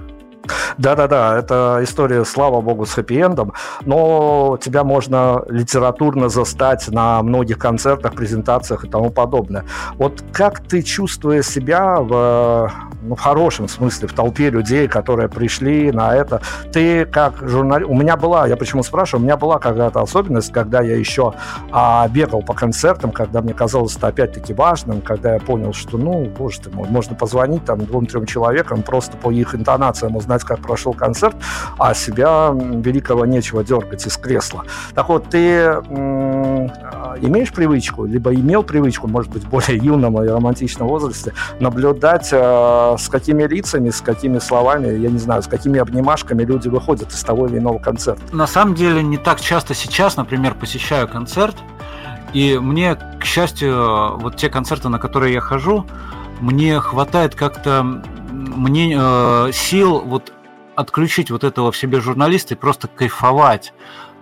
[0.79, 3.53] Да-да-да, это история, слава богу, с хэппи-эндом,
[3.85, 9.65] но тебя можно литературно застать на многих концертах, презентациях и тому подобное.
[9.95, 12.73] Вот как ты чувствуешь себя в,
[13.03, 16.41] ну, в хорошем смысле, в толпе людей, которые пришли на это?
[16.73, 17.91] Ты как журналист...
[17.91, 21.35] У меня была, я почему спрашиваю, у меня была когда-то особенность, когда я еще
[21.71, 26.25] а, бегал по концертам, когда мне казалось это опять-таки важным, когда я понял, что, ну,
[26.25, 30.95] боже ты мой, можно позвонить там двум-трем человекам, просто по их интонациям узнать, как прошел
[30.95, 31.37] концерт,
[31.79, 34.65] а себя великого нечего дергать из кресла.
[34.95, 36.71] Так вот, ты м,
[37.21, 42.97] имеешь привычку, либо имел привычку, может быть, в более юном и романтичном возрасте, наблюдать, э,
[42.99, 47.23] с какими лицами, с какими словами, я не знаю, с какими обнимашками люди выходят из
[47.23, 48.23] того или иного концерта.
[48.33, 51.57] На самом деле, не так часто сейчас, например, посещаю концерт,
[52.33, 55.87] и мне, к счастью, вот те концерты, на которые я хожу,
[56.41, 58.03] мне хватает как-то
[58.55, 60.33] мне э, сил вот
[60.75, 63.73] отключить вот этого в себе журналиста и просто кайфовать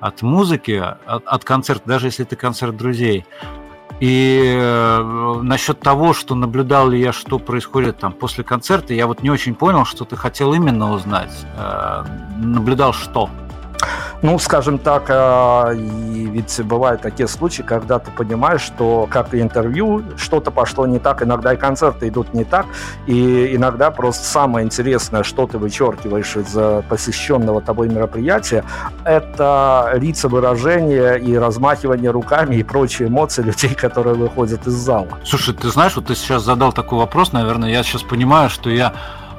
[0.01, 3.25] от музыки, от, от концерта, даже если это концерт друзей.
[4.01, 9.23] И э, насчет того, что наблюдал ли я, что происходит там после концерта, я вот
[9.23, 11.33] не очень понял, что ты хотел именно узнать.
[11.57, 12.05] Э,
[12.37, 13.31] наблюдал что?
[14.23, 19.41] Ну, скажем так, э, и ведь бывают такие случаи, когда ты понимаешь, что как и
[19.41, 22.67] интервью, что-то пошло не так, иногда и концерты идут не так,
[23.07, 28.65] и иногда просто самое интересное, что ты вычеркиваешь из э, посещенного тобой мероприятия,
[29.05, 35.09] это лица выражения и размахивание руками и прочие эмоции людей, которые выходят из зала.
[35.25, 38.93] Слушай, ты знаешь, вот ты сейчас задал такой вопрос, наверное, я сейчас понимаю, что я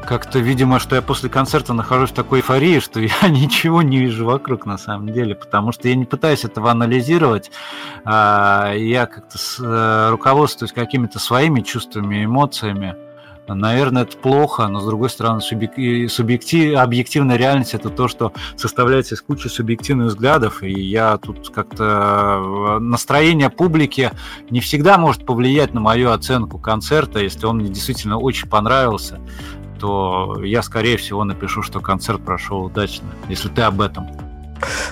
[0.06, 4.26] как-то, видимо, что я после концерта нахожусь в такой эйфории, что я ничего не вижу
[4.26, 7.51] вокруг на самом деле, потому что я не пытаюсь этого анализировать,
[8.06, 12.95] я как-то э, руководствуюсь какими-то своими чувствами, эмоциями.
[13.47, 19.22] Наверное, это плохо, но с другой стороны, субъектив, объективная реальность это то, что составляется из
[19.22, 24.12] кучи субъективных взглядов, и я тут как-то настроение публики
[24.49, 29.20] не всегда может повлиять на мою оценку концерта, если он мне действительно очень понравился
[29.80, 34.07] то я, скорее всего, напишу, что концерт прошел удачно, если ты об этом.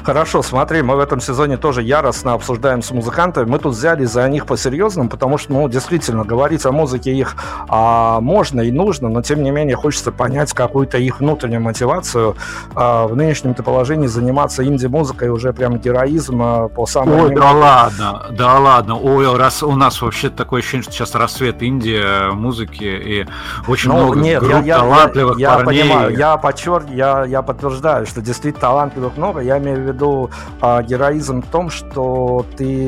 [0.03, 3.49] Хорошо, смотри, мы в этом сезоне тоже яростно обсуждаем с музыкантами.
[3.49, 7.35] Мы тут взяли за них по-серьезному, потому что, ну, действительно, говорить о музыке их
[7.69, 12.35] а, можно и нужно, но, тем не менее, хочется понять какую-то их внутреннюю мотивацию.
[12.75, 17.25] А, в нынешнем положении заниматься инди-музыкой уже прям героизм а, по самому...
[17.25, 18.97] Ой, да ладно, да ладно.
[18.97, 23.27] Ой, раз у нас вообще такое ощущение, что сейчас рассвет Индии, музыки и
[23.67, 25.77] очень ну, много нет, групп я, талантливых я, парней.
[25.77, 29.39] Я понимаю, я подчерк, я, я подтверждаю, что действительно талантливых много.
[29.41, 30.29] Я имею в виду
[30.61, 32.85] а, героизм в том, что ты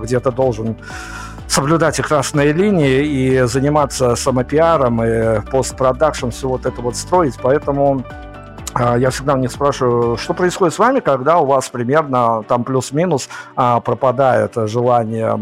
[0.00, 0.76] где-то должен
[1.46, 7.34] соблюдать и красные линии и заниматься самопиаром и постпродакшн, все вот это вот строить.
[7.42, 8.04] Поэтому
[8.74, 13.28] я всегда у них спрашиваю, что происходит с вами, когда у вас примерно там плюс-минус
[13.54, 15.34] пропадает желание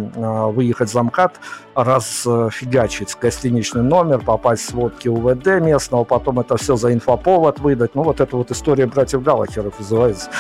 [0.50, 1.34] выехать за МКАД,
[1.74, 7.94] расфигачить гостиничный номер, попасть в сводки УВД местного, потом это все за инфоповод выдать.
[7.94, 10.30] Ну, вот эта вот история братьев Галахеров называется.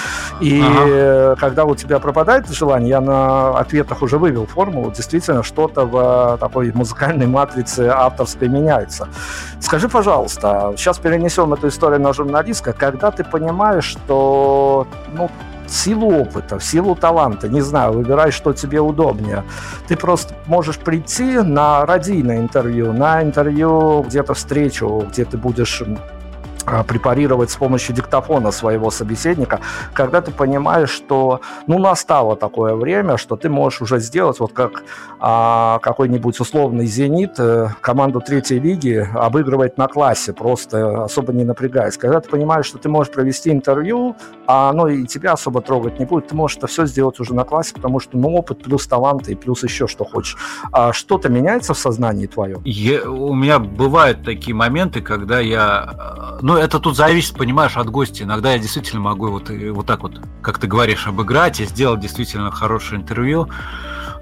[0.40, 1.36] И ага.
[1.36, 6.72] когда у тебя пропадает желание, я на ответах уже вывел формулу, действительно что-то в такой
[6.72, 9.08] музыкальной матрице авторской меняется.
[9.60, 15.30] Скажи, пожалуйста, сейчас перенесем эту историю на журналистка, когда ты понимаешь, что ну,
[15.72, 19.44] силу опыта, в силу таланта, не знаю, выбирай, что тебе удобнее.
[19.88, 25.82] Ты просто можешь прийти на радийное интервью, на интервью где-то встречу, где ты будешь
[26.86, 29.60] препарировать с помощью диктофона своего собеседника,
[29.92, 34.84] когда ты понимаешь, что ну настало такое время, что ты можешь уже сделать вот как
[35.18, 41.96] а, какой-нибудь условный «Зенит» э, команду третьей лиги обыгрывать на классе, просто особо не напрягаясь.
[41.96, 44.16] Когда ты понимаешь, что ты можешь провести интервью,
[44.46, 47.44] а оно и тебя особо трогать не будет, ты можешь это все сделать уже на
[47.44, 50.36] классе, потому что ну опыт плюс таланты и плюс еще что хочешь.
[50.72, 52.62] А что-то меняется в сознании твоем?
[52.64, 57.90] Я, у меня бывают такие моменты, когда я э, ну, это тут зависит, понимаешь, от
[57.90, 58.24] гостя.
[58.24, 62.50] Иногда я действительно могу вот, вот так вот, как ты говоришь, обыграть и сделать действительно
[62.50, 63.48] хорошее интервью.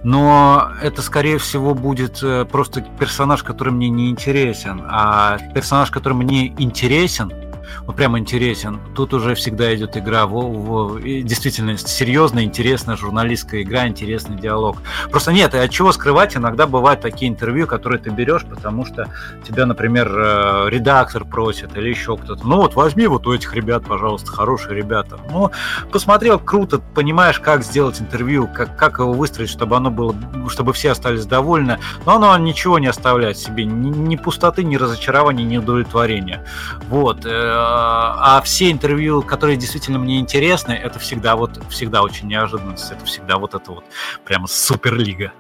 [0.05, 4.83] Но это, скорее всего, будет э, просто персонаж, который мне не интересен.
[4.89, 7.33] А персонаж, который мне интересен–
[7.83, 8.81] вот прямо интересен.
[8.95, 14.79] Тут уже всегда идет игра, в, в, действительно серьезная, интересная журналистская игра, интересный диалог.
[15.11, 19.09] Просто нет, от чего скрывать, иногда бывают такие интервью, которые ты берешь, потому что
[19.47, 22.47] тебя, например, э, редактор просит или еще кто-то.
[22.47, 25.19] Ну вот возьми вот у этих ребят, пожалуйста, хорошие ребята.
[25.31, 25.51] Ну,
[25.91, 30.15] посмотрел, круто, понимаешь, как сделать интервью, как, как его выстроить, чтобы оно было,
[30.49, 31.79] чтобы все остались довольны.
[32.07, 36.45] Но оно ничего не оставляет себе, ни, ни пустоты, ни разочарования, ни удовлетворения.
[36.89, 37.25] Вот.
[37.59, 43.05] Э, а все интервью, которые действительно мне интересны, это всегда вот всегда очень неожиданность, это
[43.05, 43.85] всегда вот это вот
[44.25, 45.33] прямо суперлига.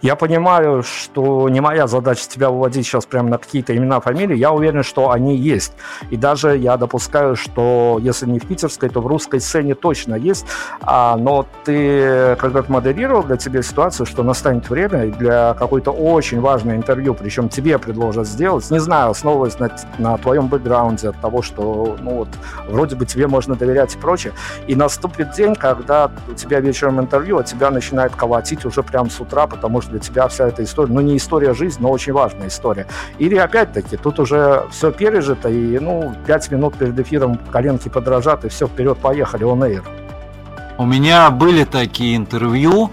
[0.00, 4.36] Я понимаю, что не моя задача тебя выводить сейчас прямо на какие-то имена, фамилии.
[4.36, 5.72] Я уверен, что они есть.
[6.10, 10.46] И даже я допускаю, что если не в питерской, то в русской сцене точно есть.
[10.80, 16.76] А, но ты когда-то модерировал для тебя ситуацию, что настанет время для какой-то очень важное
[16.76, 21.96] интервью, причем тебе предложат сделать, не знаю, основываясь на, на твоем бэкграунде, от того, что
[22.00, 22.28] ну вот,
[22.68, 24.32] вроде бы тебе можно доверять и прочее.
[24.66, 29.20] И наступит день, когда у тебя вечером интервью, а тебя начинает колотить уже прям с
[29.20, 32.48] утра, потому что для тебя вся эта история, ну не история жизни, но очень важная
[32.48, 32.88] история.
[33.18, 38.48] Или опять-таки, тут уже все пережито, и ну, пять минут перед эфиром коленки подражат, и
[38.48, 39.84] все, вперед, поехали, он air.
[40.78, 42.90] У меня были такие интервью,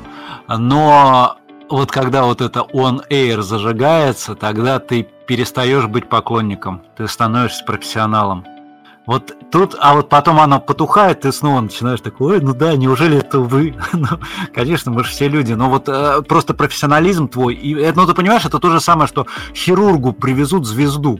[0.47, 1.37] но
[1.69, 8.45] вот когда вот это on air зажигается, тогда ты перестаешь быть поклонником, ты становишься профессионалом.
[9.09, 13.17] Вот тут, а вот потом она потухает, ты снова начинаешь такой, ой, ну да, неужели
[13.17, 13.73] это вы?
[13.93, 14.05] ну,
[14.53, 18.45] конечно, мы же все люди, но вот э, просто профессионализм твой, и, ну ты понимаешь,
[18.45, 21.19] это то же самое, что хирургу привезут звезду,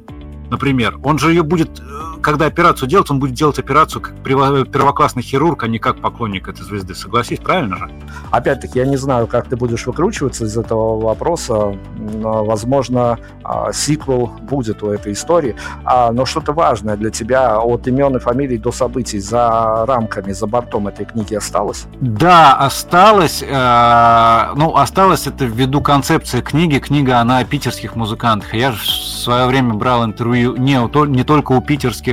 [0.52, 1.84] например, он же ее будет, э,
[2.22, 6.64] когда операцию делать, он будет делать операцию как первоклассный хирург, а не как поклонник этой
[6.64, 6.96] звезды.
[6.96, 7.92] Согласись, правильно же?
[8.32, 11.78] Опять-таки, я не знаю, как ты будешь выкручиваться из этого вопроса.
[11.98, 15.56] Но, возможно, а, сиквел будет у этой истории.
[15.86, 20.48] А, но что-то важное для тебя от имен и фамилий до событий за рамками, за
[20.48, 21.86] бортом этой книги осталось?
[22.02, 23.44] Да, осталось.
[23.46, 26.80] Э, ну, осталось это ввиду концепции книги.
[26.80, 28.54] Книга, она о питерских музыкантах.
[28.54, 32.09] Я же в свое время брал интервью не, не только у питерских,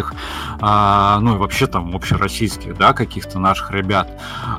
[0.60, 4.08] а, ну и вообще там общероссийских, да, каких-то наших ребят.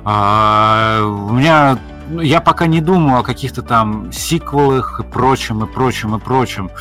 [0.03, 1.77] А, у меня
[2.09, 6.71] ну, я пока не думаю о каких-то там сиквелах и прочем, и прочем, и прочем.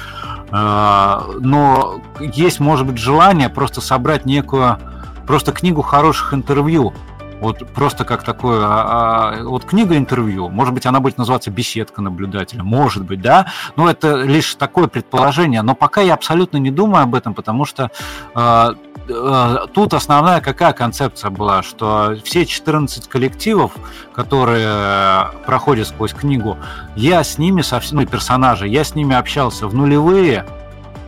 [0.50, 4.78] А, но есть, может быть, желание просто собрать некую,
[5.26, 6.94] просто книгу хороших интервью
[7.41, 12.03] вот просто как такое, а, а, вот книга интервью, может быть, она будет называться «Беседка
[12.03, 17.03] наблюдателя», может быть, да, но это лишь такое предположение, но пока я абсолютно не думаю
[17.05, 17.91] об этом, потому что
[18.34, 18.74] а,
[19.09, 23.72] а, тут основная какая концепция была, что все 14 коллективов,
[24.14, 26.57] которые проходят сквозь книгу,
[26.95, 30.47] я с ними, совсем, ну, персонажи, я с ними общался в нулевые,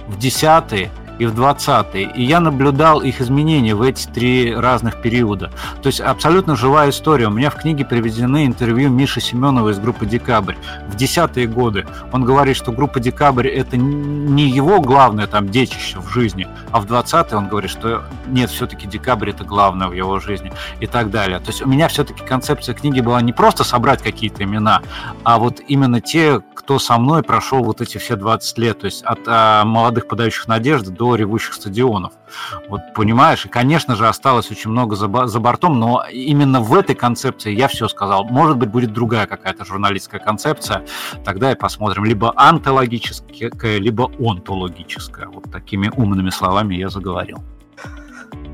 [0.06, 2.12] в десятые и в 20-е.
[2.14, 5.50] И я наблюдал их изменения в эти три разных периода.
[5.82, 7.28] То есть абсолютно живая история.
[7.28, 10.54] У меня в книге приведены интервью Миши Семенова из группы «Декабрь».
[10.88, 16.08] В десятые годы он говорит, что группа «Декабрь»— это не его главное там детище в
[16.08, 20.52] жизни, а в 20-е он говорит, что нет, все-таки «Декабрь»— это главное в его жизни
[20.80, 21.38] и так далее.
[21.40, 24.82] То есть у меня все-таки концепция книги была не просто собрать какие-то имена,
[25.24, 29.02] а вот именно те, кто со мной прошел вот эти все 20 лет, то есть
[29.02, 32.12] от а, молодых подающих надежды до ревущих стадионов.
[32.68, 36.94] Вот понимаешь, и, конечно же, осталось очень много за, за бортом, но именно в этой
[36.94, 38.24] концепции я все сказал.
[38.24, 40.84] Может быть, будет другая какая-то журналистская концепция,
[41.24, 42.04] тогда и посмотрим.
[42.04, 45.28] Либо антологическая, либо онтологическая.
[45.28, 47.38] Вот такими умными словами я заговорил.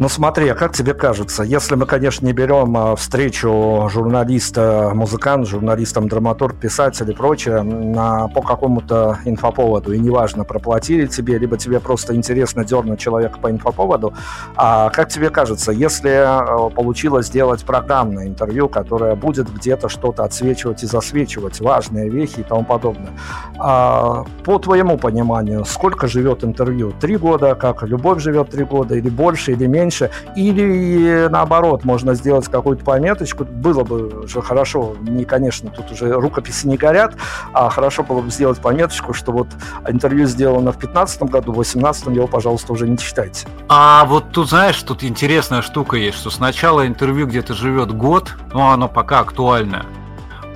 [0.00, 5.46] Ну смотри, а как тебе кажется, если мы, конечно, не берем а, встречу журналиста, музыкант,
[5.46, 11.78] журналистом, драматург, писатель и прочее на, по какому-то инфоповоду, и неважно, проплатили тебе, либо тебе
[11.78, 14.14] просто интересно дернуть человека по инфоповоду,
[14.56, 20.82] а как тебе кажется, если а, получилось сделать программное интервью, которое будет где-то что-то отсвечивать
[20.82, 23.12] и засвечивать, важные вехи и тому подобное,
[23.60, 26.92] а, по твоему пониманию, сколько живет интервью?
[27.00, 29.83] Три года, как любовь живет три года, или больше, или меньше?
[29.84, 36.12] Меньше, или наоборот, можно сделать какую-то пометочку, было бы же хорошо, не, конечно, тут уже
[36.12, 37.14] рукописи не горят,
[37.52, 39.48] а хорошо было бы сделать пометочку, что вот
[39.86, 43.46] интервью сделано в 2015 году, в 2018 его, пожалуйста, уже не читайте.
[43.68, 48.72] А вот тут, знаешь, тут интересная штука есть, что сначала интервью где-то живет год, но
[48.72, 49.84] оно пока актуальное,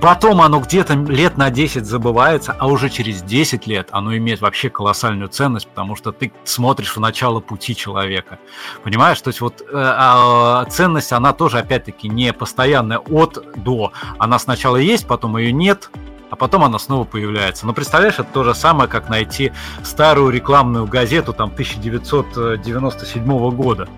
[0.01, 4.71] Потом оно где-то лет на 10 забывается, а уже через 10 лет оно имеет вообще
[4.71, 8.39] колоссальную ценность, потому что ты смотришь в начало пути человека.
[8.85, 9.21] Понимаешь?
[9.21, 13.93] То есть вот э, э, ценность, она тоже, опять-таки, не постоянная от до.
[14.19, 15.91] Она сначала есть, потом ее нет,
[16.31, 17.67] а потом она снова появляется.
[17.67, 23.89] Но представляешь, это то же самое, как найти старую рекламную газету там 1997 года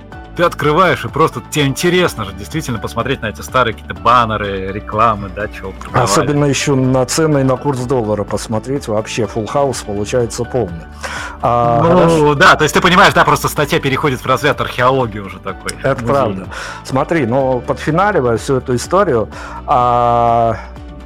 [0.41, 5.29] ты открываешь, и просто тебе интересно же действительно посмотреть на эти старые какие-то баннеры, рекламы,
[5.29, 10.45] да, чего Особенно еще на цены и на курс доллара посмотреть, вообще full house получается
[10.45, 10.87] полный.
[11.43, 12.35] А, ну, хорошо.
[12.37, 15.73] да, то есть ты понимаешь, да, просто статья переходит в разряд археологии уже такой.
[15.83, 16.47] Это правда.
[16.85, 19.29] Смотри, ну, подфиналивая всю эту историю,
[19.67, 20.57] а,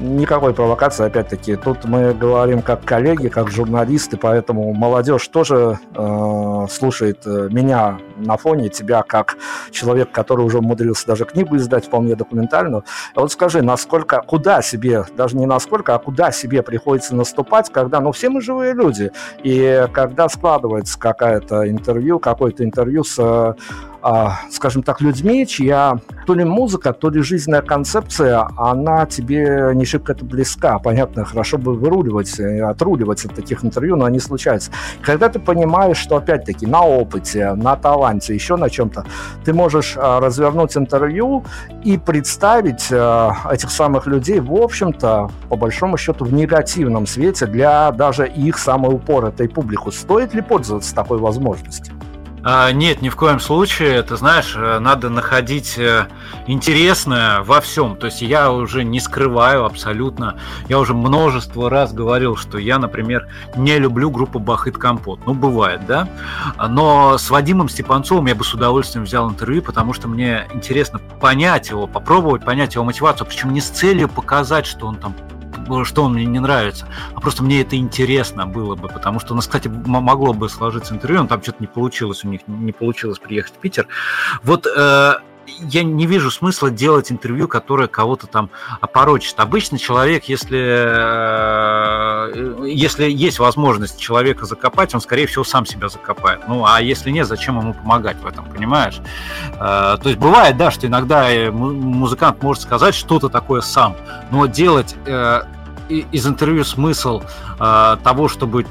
[0.00, 1.56] никакой провокации, опять-таки.
[1.56, 8.36] Тут мы говорим как коллеги, как журналисты, поэтому молодежь тоже э, слушает э, меня на
[8.36, 9.36] фоне, тебя как
[9.70, 12.84] человек, который уже умудрился даже книгу издать, вполне документальную.
[13.14, 18.00] А вот скажи, насколько, куда себе, даже не насколько, а куда себе приходится наступать, когда,
[18.00, 23.54] ну, все мы живые люди, и когда складывается какое-то интервью, какое-то интервью с а,
[24.50, 30.12] скажем так, людьми, чья то ли музыка, то ли жизненная концепция, она тебе не шибко
[30.12, 30.78] это близка.
[30.78, 34.70] Понятно, хорошо бы выруливать, отруливать от таких интервью, но они случаются.
[35.02, 39.04] Когда ты понимаешь, что, опять-таки, на опыте, на таланте, еще на чем-то,
[39.44, 41.44] ты можешь а, развернуть интервью
[41.82, 47.90] и представить а, этих самых людей, в общем-то, по большому счету, в негативном свете для
[47.92, 49.90] даже их самой упоротой публику.
[49.90, 51.94] Стоит ли пользоваться такой возможностью?
[52.46, 54.02] А, нет, ни в коем случае.
[54.02, 56.08] Ты знаешь, э, надо находить э,
[56.46, 57.96] интересное во всем.
[57.96, 60.38] То есть я уже не скрываю абсолютно.
[60.68, 65.20] Я уже множество раз говорил, что я, например, не люблю группу Бахыт Компот.
[65.26, 66.06] Ну, бывает, да?
[66.68, 71.70] Но с Вадимом Степанцовым я бы с удовольствием взял интервью, потому что мне интересно понять
[71.70, 73.26] его, попробовать понять его мотивацию.
[73.26, 75.14] Причем не с целью показать, что он там
[75.84, 79.36] что он мне не нравится, а просто мне это интересно было бы, потому что у
[79.36, 83.18] нас, кстати, могло бы сложиться интервью, но там что-то не получилось, у них не получилось
[83.18, 83.86] приехать в Питер.
[84.42, 85.14] Вот э,
[85.60, 88.50] я не вижу смысла делать интервью, которое кого-то там
[88.80, 89.38] опорочит.
[89.38, 92.03] Обычно человек, если, э,
[92.64, 96.48] если есть возможность человека закопать, он, скорее всего, сам себя закопает.
[96.48, 99.00] Ну, а если нет, зачем ему помогать в этом, понимаешь?
[99.54, 103.96] Э, то есть бывает, да, что иногда музыкант может сказать что-то такое сам,
[104.30, 104.94] но делать
[105.88, 107.22] из интервью смысл
[107.58, 108.66] э, того, чтобы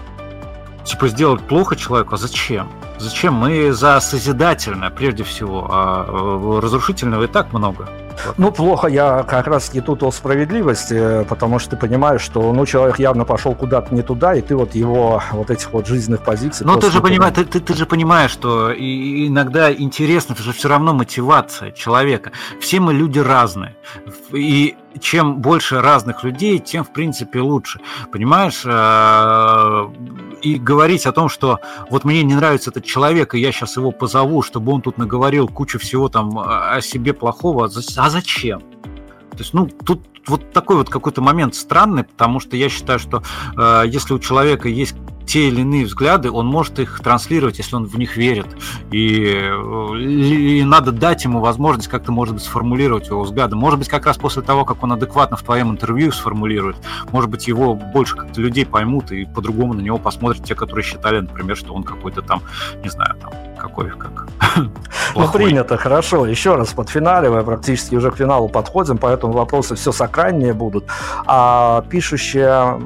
[0.84, 2.70] типа сделать плохо человеку, а зачем?
[2.98, 3.34] Зачем?
[3.34, 7.90] Мы за созидательное, прежде всего, а разрушительного и так много.
[8.38, 12.66] Ну, плохо я как раз не тут о справедливости, потому что ты понимаешь, что ну,
[12.66, 16.66] человек явно пошел куда-то не туда, и ты вот его вот этих вот жизненных позиций...
[16.66, 20.70] Ну, ты же, понимаешь, ты, ты, ты же понимаешь, что иногда интересно, это же все
[20.70, 22.32] равно мотивация человека.
[22.60, 23.76] Все мы люди разные.
[24.32, 27.80] И чем больше разных людей, тем, в принципе, лучше.
[28.12, 28.64] Понимаешь?
[28.66, 29.92] А,
[30.42, 31.60] и говорить о том, что
[31.90, 35.48] вот мне не нравится этот человек, и я сейчас его позову, чтобы он тут наговорил
[35.48, 37.68] кучу всего там о себе плохого,
[38.04, 38.60] а зачем?
[39.32, 43.24] То есть, ну, тут вот такой вот какой-то момент странный, потому что я считаю, что
[43.58, 44.96] э, если у человека есть
[45.26, 48.48] те или иные взгляды, он может их транслировать, если он в них верит.
[48.92, 53.56] И, э, и надо дать ему возможность как-то, может быть, сформулировать его взгляды.
[53.56, 56.76] Может быть, как раз после того, как он адекватно в твоем интервью сформулирует,
[57.14, 61.22] может быть, его больше как-то людей поймут и по-другому на него посмотрят те, которые считали,
[61.22, 62.42] например, что он какой-то там,
[62.84, 63.32] не знаю, там,
[63.64, 64.28] какой, как...
[65.16, 66.26] Ну, принято, хорошо.
[66.26, 70.86] Еще раз подфиналивая, практически уже к финалу подходим, поэтому вопросы все сакральнее будут.
[71.28, 72.80] А пишущие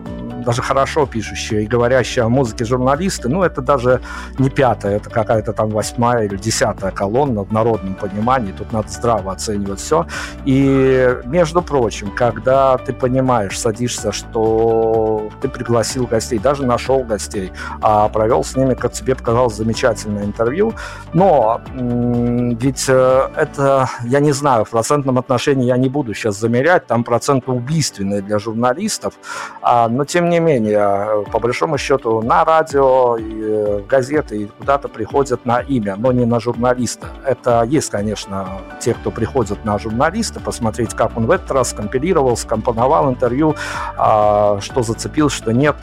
[0.47, 3.99] даже хорошо пишущие и говорящие о музыке журналисты, ну, это даже
[4.37, 9.33] не пятая, это какая-то там восьмая или десятая колонна в народном понимании, тут надо здраво
[9.33, 10.07] оценивать все.
[10.45, 17.51] И, между прочим, когда ты понимаешь, садишься, что ты пригласил гостей, даже нашел гостей,
[17.81, 20.66] а провел с ними, как тебе показалось, замечательное интервью.
[21.13, 26.87] Но ведь э, это, я не знаю, в процентном отношении я не буду сейчас замерять,
[26.87, 29.13] там проценты убийственные для журналистов,
[29.61, 35.45] а, но тем не менее, по большому счету, на радио, э, газеты и куда-то приходят
[35.45, 37.07] на имя, но не на журналиста.
[37.25, 42.37] Это есть, конечно, те, кто приходят на журналиста, посмотреть, как он в этот раз компилировал,
[42.37, 43.55] скомпоновал интервью,
[43.97, 45.75] а, что зацепил, что нет.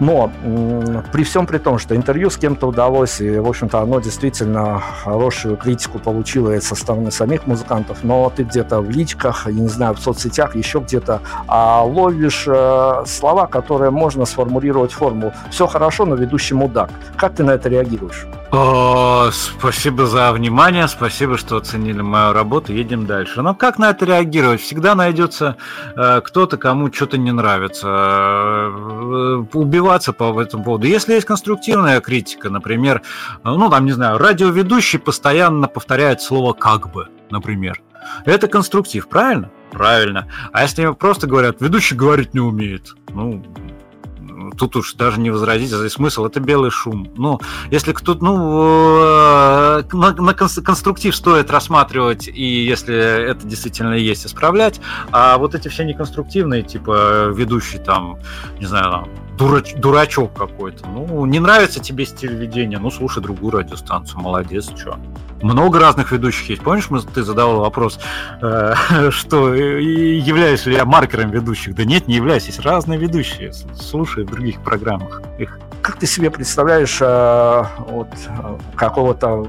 [0.00, 0.30] Но
[1.12, 5.56] при всем при том, что интервью с кем-то удалось, и, в общем-то, оно действительно хорошую
[5.56, 10.00] критику получило со стороны самих музыкантов, но ты где-то в личках, я не знаю, в
[10.00, 16.54] соцсетях, еще где-то а, ловишь э, слова, которые можно сформулировать форму «все хорошо, но ведущий
[16.54, 16.90] мудак».
[17.16, 18.26] Как ты на это реагируешь?
[18.56, 22.72] О, спасибо за внимание, спасибо, что оценили мою работу.
[22.72, 23.42] Едем дальше.
[23.42, 24.60] Но как на это реагировать?
[24.60, 25.56] Всегда найдется
[25.96, 27.88] э, кто-то, кому что-то не нравится.
[27.88, 29.44] Э,
[29.84, 30.86] убиваться по этому поводу.
[30.86, 33.02] Если есть конструктивная критика, например,
[33.44, 37.82] ну там, не знаю, радиоведущий постоянно повторяет слово «как бы», например.
[38.24, 39.50] Это конструктив, правильно?
[39.70, 40.28] Правильно.
[40.52, 43.42] А если просто говорят, ведущий говорить не умеет, ну,
[44.56, 47.08] тут уж даже не возразить, а смысл это белый шум.
[47.16, 52.94] Ну, если кто-то, ну, э, на, на конструктив стоит рассматривать, и если
[53.30, 54.80] это действительно есть, исправлять,
[55.12, 58.18] а вот эти все неконструктивные, типа ведущий там,
[58.58, 60.86] не знаю, там, дурач, дурачок какой-то.
[60.88, 64.98] Ну, не нравится тебе стиль ведения, ну, слушай другую радиостанцию, молодец, что.
[65.42, 66.62] Много разных ведущих есть.
[66.62, 67.98] Помнишь, мы, ты задавал вопрос,
[68.40, 68.74] э,
[69.10, 71.74] что являюсь ли я маркером ведущих?
[71.74, 72.46] Да нет, не являюсь.
[72.46, 73.52] Есть разные ведущие.
[73.74, 75.58] Слушай в других программах их.
[75.82, 78.08] Как ты себе представляешь э, вот,
[78.74, 79.46] какого-то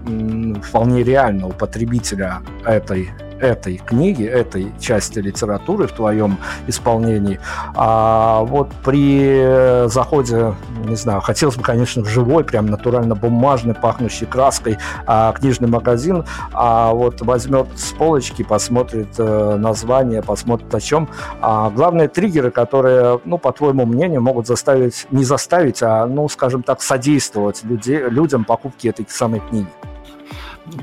[0.64, 3.10] вполне реального потребителя этой
[3.40, 7.40] этой книги, этой части литературы в твоем исполнении.
[7.76, 10.56] А вот при заходе,
[10.86, 16.26] не знаю, хотелось бы, конечно, в живой, прям натурально бумажный, пахнущий краской а, книжный магазин,
[16.54, 21.10] а вот возьмет с полочки, посмотрит э, название, посмотрит о чем.
[21.42, 26.64] А главные триггеры, которые, ну, по твоему мнению, могут заставить, не заставить, а, ну, скажем
[26.64, 29.68] так, содействовать люди, людям покупке этой самой книги.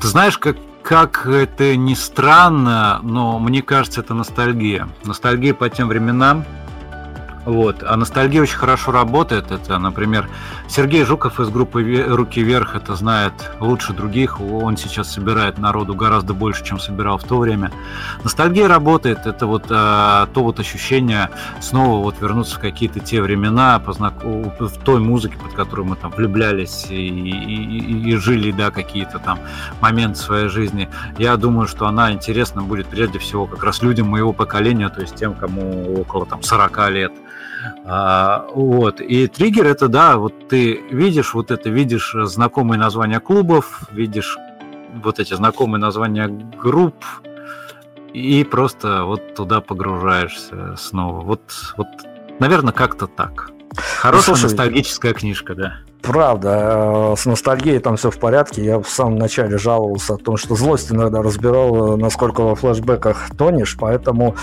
[0.01, 4.89] Ты знаешь, как как это ни странно, но мне кажется, это ностальгия.
[5.05, 6.45] Ностальгия по тем временам,
[7.45, 7.83] вот.
[7.83, 9.51] А ностальгия очень хорошо работает.
[9.51, 10.29] Это, например,
[10.69, 14.41] Сергей Жуков из группы «Руки вверх» это знает лучше других.
[14.41, 17.73] Он сейчас собирает народу гораздо больше, чем собирал в то время.
[18.23, 19.27] Ностальгия работает.
[19.27, 21.31] Это вот а, то вот ощущение
[21.61, 24.15] снова вот вернуться в какие-то те времена, познак...
[24.23, 29.41] в той музыке, под которую мы там влюблялись и, и, и жили, да, какие-то там
[29.81, 30.89] моменты своей жизни.
[31.19, 35.17] Я думаю, что она интересна будет прежде всего как раз людям моего поколения, то есть
[35.17, 37.13] тем, кому около там 40 лет.
[37.85, 39.01] А, вот.
[39.01, 44.39] И триггер это, да, вот ты видишь вот это, видишь знакомые названия клубов, видишь
[45.03, 47.05] вот эти знакомые названия групп,
[48.13, 51.21] и просто вот туда погружаешься снова.
[51.21, 51.43] Вот,
[51.77, 51.89] вот
[52.39, 53.51] наверное, как-то так.
[53.99, 55.79] Хорошая ну, ностальгическая книжка, да.
[56.03, 58.65] Правда, э, с ностальгией там все в порядке.
[58.65, 63.31] Я в самом начале жаловался о том, что злость иногда разбирал, э, насколько во флешбеках
[63.39, 63.77] тонешь.
[63.79, 64.35] Поэтому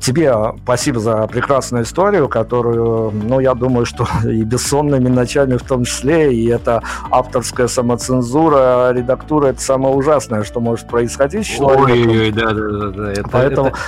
[0.00, 5.84] тебе спасибо за прекрасную историю, которую, ну, я думаю, что и бессонными ночами в том
[5.84, 12.10] числе, и это авторская самоцензура, редактура, это самое ужасное, что может происходить с человеком.
[12.10, 12.88] Ой, да, да, да.
[12.88, 13.12] да.
[13.12, 13.68] Это, Поэтому...
[13.68, 13.78] Это...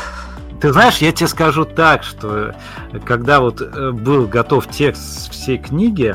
[0.60, 2.54] Ты знаешь, я тебе скажу так, что
[3.04, 6.14] когда вот э, был готов текст всей книги,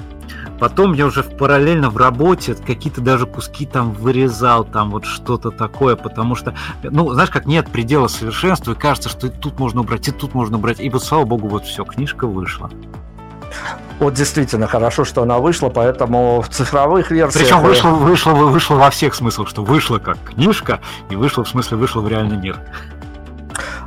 [0.59, 5.95] Потом я уже параллельно в работе какие-то даже куски там вырезал, там вот что-то такое,
[5.95, 6.53] потому что,
[6.83, 10.33] ну, знаешь, как нет предела совершенства, и кажется, что и тут можно убрать, и тут
[10.33, 10.79] можно убрать.
[10.79, 12.69] И вот, слава богу, вот все, книжка вышла.
[13.99, 17.45] Вот действительно хорошо, что она вышла, поэтому в цифровых версиях...
[17.45, 20.79] Причем вышла, вышла, вышла во всех смыслах, что вышла как книжка,
[21.09, 22.57] и вышла, в смысле, вышла в реальный мир.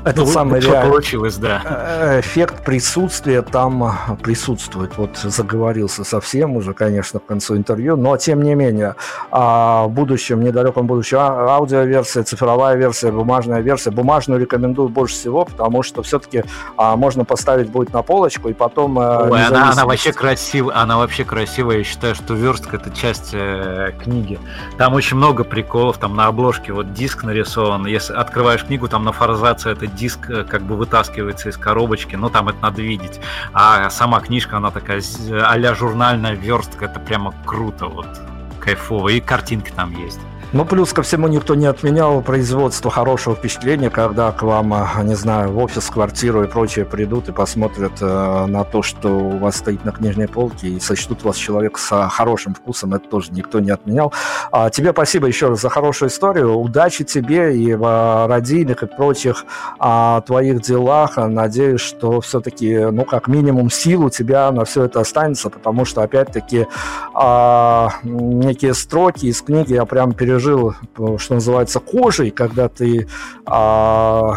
[0.04, 1.62] Этот ну, самый что получилось, да.
[1.64, 4.96] Э, эффект присутствия там э, присутствует.
[4.96, 8.96] Вот заговорился совсем уже, конечно, в конце интервью, но тем не менее,
[9.30, 13.90] а, в будущем, недалеком будущем, а, аудиоверсия, цифровая версия, бумажная версия.
[13.90, 16.44] Бумажную рекомендую больше всего, потому что все-таки
[16.76, 18.98] а, можно поставить будет на полочку и потом...
[18.98, 21.78] Э, Ой, она, она вообще красивая, она вообще красивая.
[21.78, 24.40] Я считаю, что верстка это часть э, книги.
[24.78, 27.86] Там очень много приколов, там на обложке вот диск нарисован.
[27.86, 32.28] Если открываешь книгу, там на форзаце это диск э, как бы вытаскивается из коробочки, но
[32.28, 33.20] там это надо видеть.
[33.52, 35.02] А сама книжка, она такая
[35.44, 38.08] а-ля журнальная верстка, это прямо круто, вот,
[38.62, 39.08] кайфово.
[39.10, 40.20] И картинки там есть.
[40.52, 45.14] Ну, плюс ко всему, никто не отменял производство хорошего впечатления, когда к вам, а, не
[45.14, 49.56] знаю, в офис, квартиру и прочее придут и посмотрят э, на то, что у вас
[49.56, 53.70] стоит на книжной полке, и сочтут вас человек с хорошим вкусом, это тоже никто не
[53.70, 54.12] отменял.
[54.50, 56.58] А, тебе спасибо еще раз за хорошую историю.
[56.58, 59.46] Удачи тебе и в а, родильных и прочих
[59.78, 61.16] а, твоих делах.
[61.16, 66.02] Надеюсь, что все-таки, ну, как минимум, сил у тебя на все это останется, потому что,
[66.02, 66.66] опять-таки,
[67.14, 67.88] а,
[68.52, 70.74] некие строки из книги я прям пережил,
[71.16, 73.08] что называется, кожей, когда ты
[73.46, 74.34] а,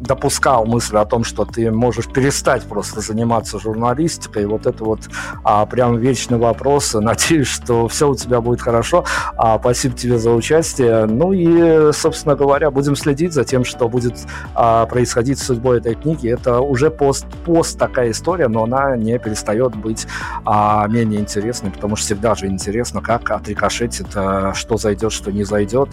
[0.00, 4.46] допускал мысль о том, что ты можешь перестать просто заниматься журналистикой.
[4.46, 5.00] Вот это вот
[5.42, 6.94] а, прям вечный вопрос.
[6.94, 9.04] Надеюсь, что все у тебя будет хорошо.
[9.36, 11.06] А, спасибо тебе за участие.
[11.06, 14.14] Ну и, собственно говоря, будем следить за тем, что будет
[14.54, 16.28] а, происходить с судьбой этой книги.
[16.28, 20.06] Это уже пост, пост такая история, но она не перестает быть
[20.44, 25.44] а, менее интересной, потому что всегда же интересно, как отрикошетит, а, что зайдет, что не
[25.44, 25.88] зайдет.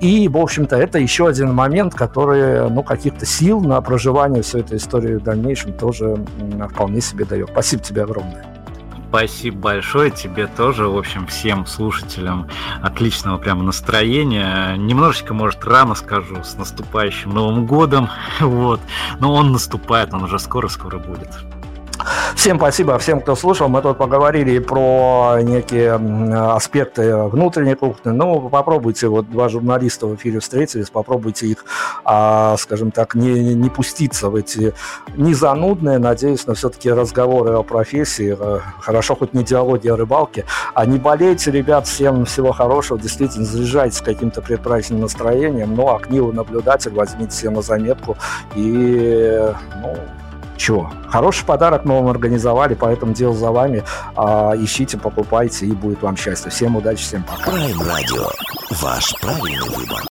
[0.00, 4.62] И, в общем-то, это еще один момент, который, ну, каких-то сил сил на проживание всей
[4.62, 6.16] этой истории в дальнейшем тоже
[6.70, 7.50] вполне себе дает.
[7.50, 8.46] Спасибо тебе огромное.
[9.10, 12.48] Спасибо большое тебе тоже, в общем, всем слушателям
[12.80, 14.76] отличного прямо настроения.
[14.76, 18.08] Немножечко, может, рано скажу, с наступающим Новым годом,
[18.40, 18.80] вот,
[19.20, 21.28] но он наступает, он уже скоро-скоро будет.
[22.34, 23.68] Всем спасибо всем, кто слушал.
[23.68, 25.94] Мы тут поговорили про некие
[26.54, 28.10] аспекты внутренней кухни.
[28.10, 31.64] Ну, попробуйте, вот два журналиста в эфире встретились, попробуйте их,
[32.04, 34.74] а, скажем так, не, не пуститься в эти
[35.16, 38.36] незанудные, надеюсь, но все-таки разговоры о профессии.
[38.38, 40.44] Э, хорошо, хоть не диалоги о рыбалке.
[40.74, 42.98] А не болейте, ребят, всем всего хорошего.
[42.98, 45.74] Действительно, заряжайтесь каким-то предпраздничным настроением.
[45.74, 48.16] Ну, а книгу наблюдатель возьмите себе на заметку
[48.54, 49.96] и, ну,
[50.56, 50.90] чего?
[51.08, 53.84] Хороший подарок мы вам организовали, поэтому дело за вами.
[54.16, 56.50] А, ищите, покупайте, и будет вам счастье.
[56.50, 57.50] Всем удачи, всем пока.
[57.50, 58.30] Prime Radio.
[58.80, 60.02] Ваш правильный выбор.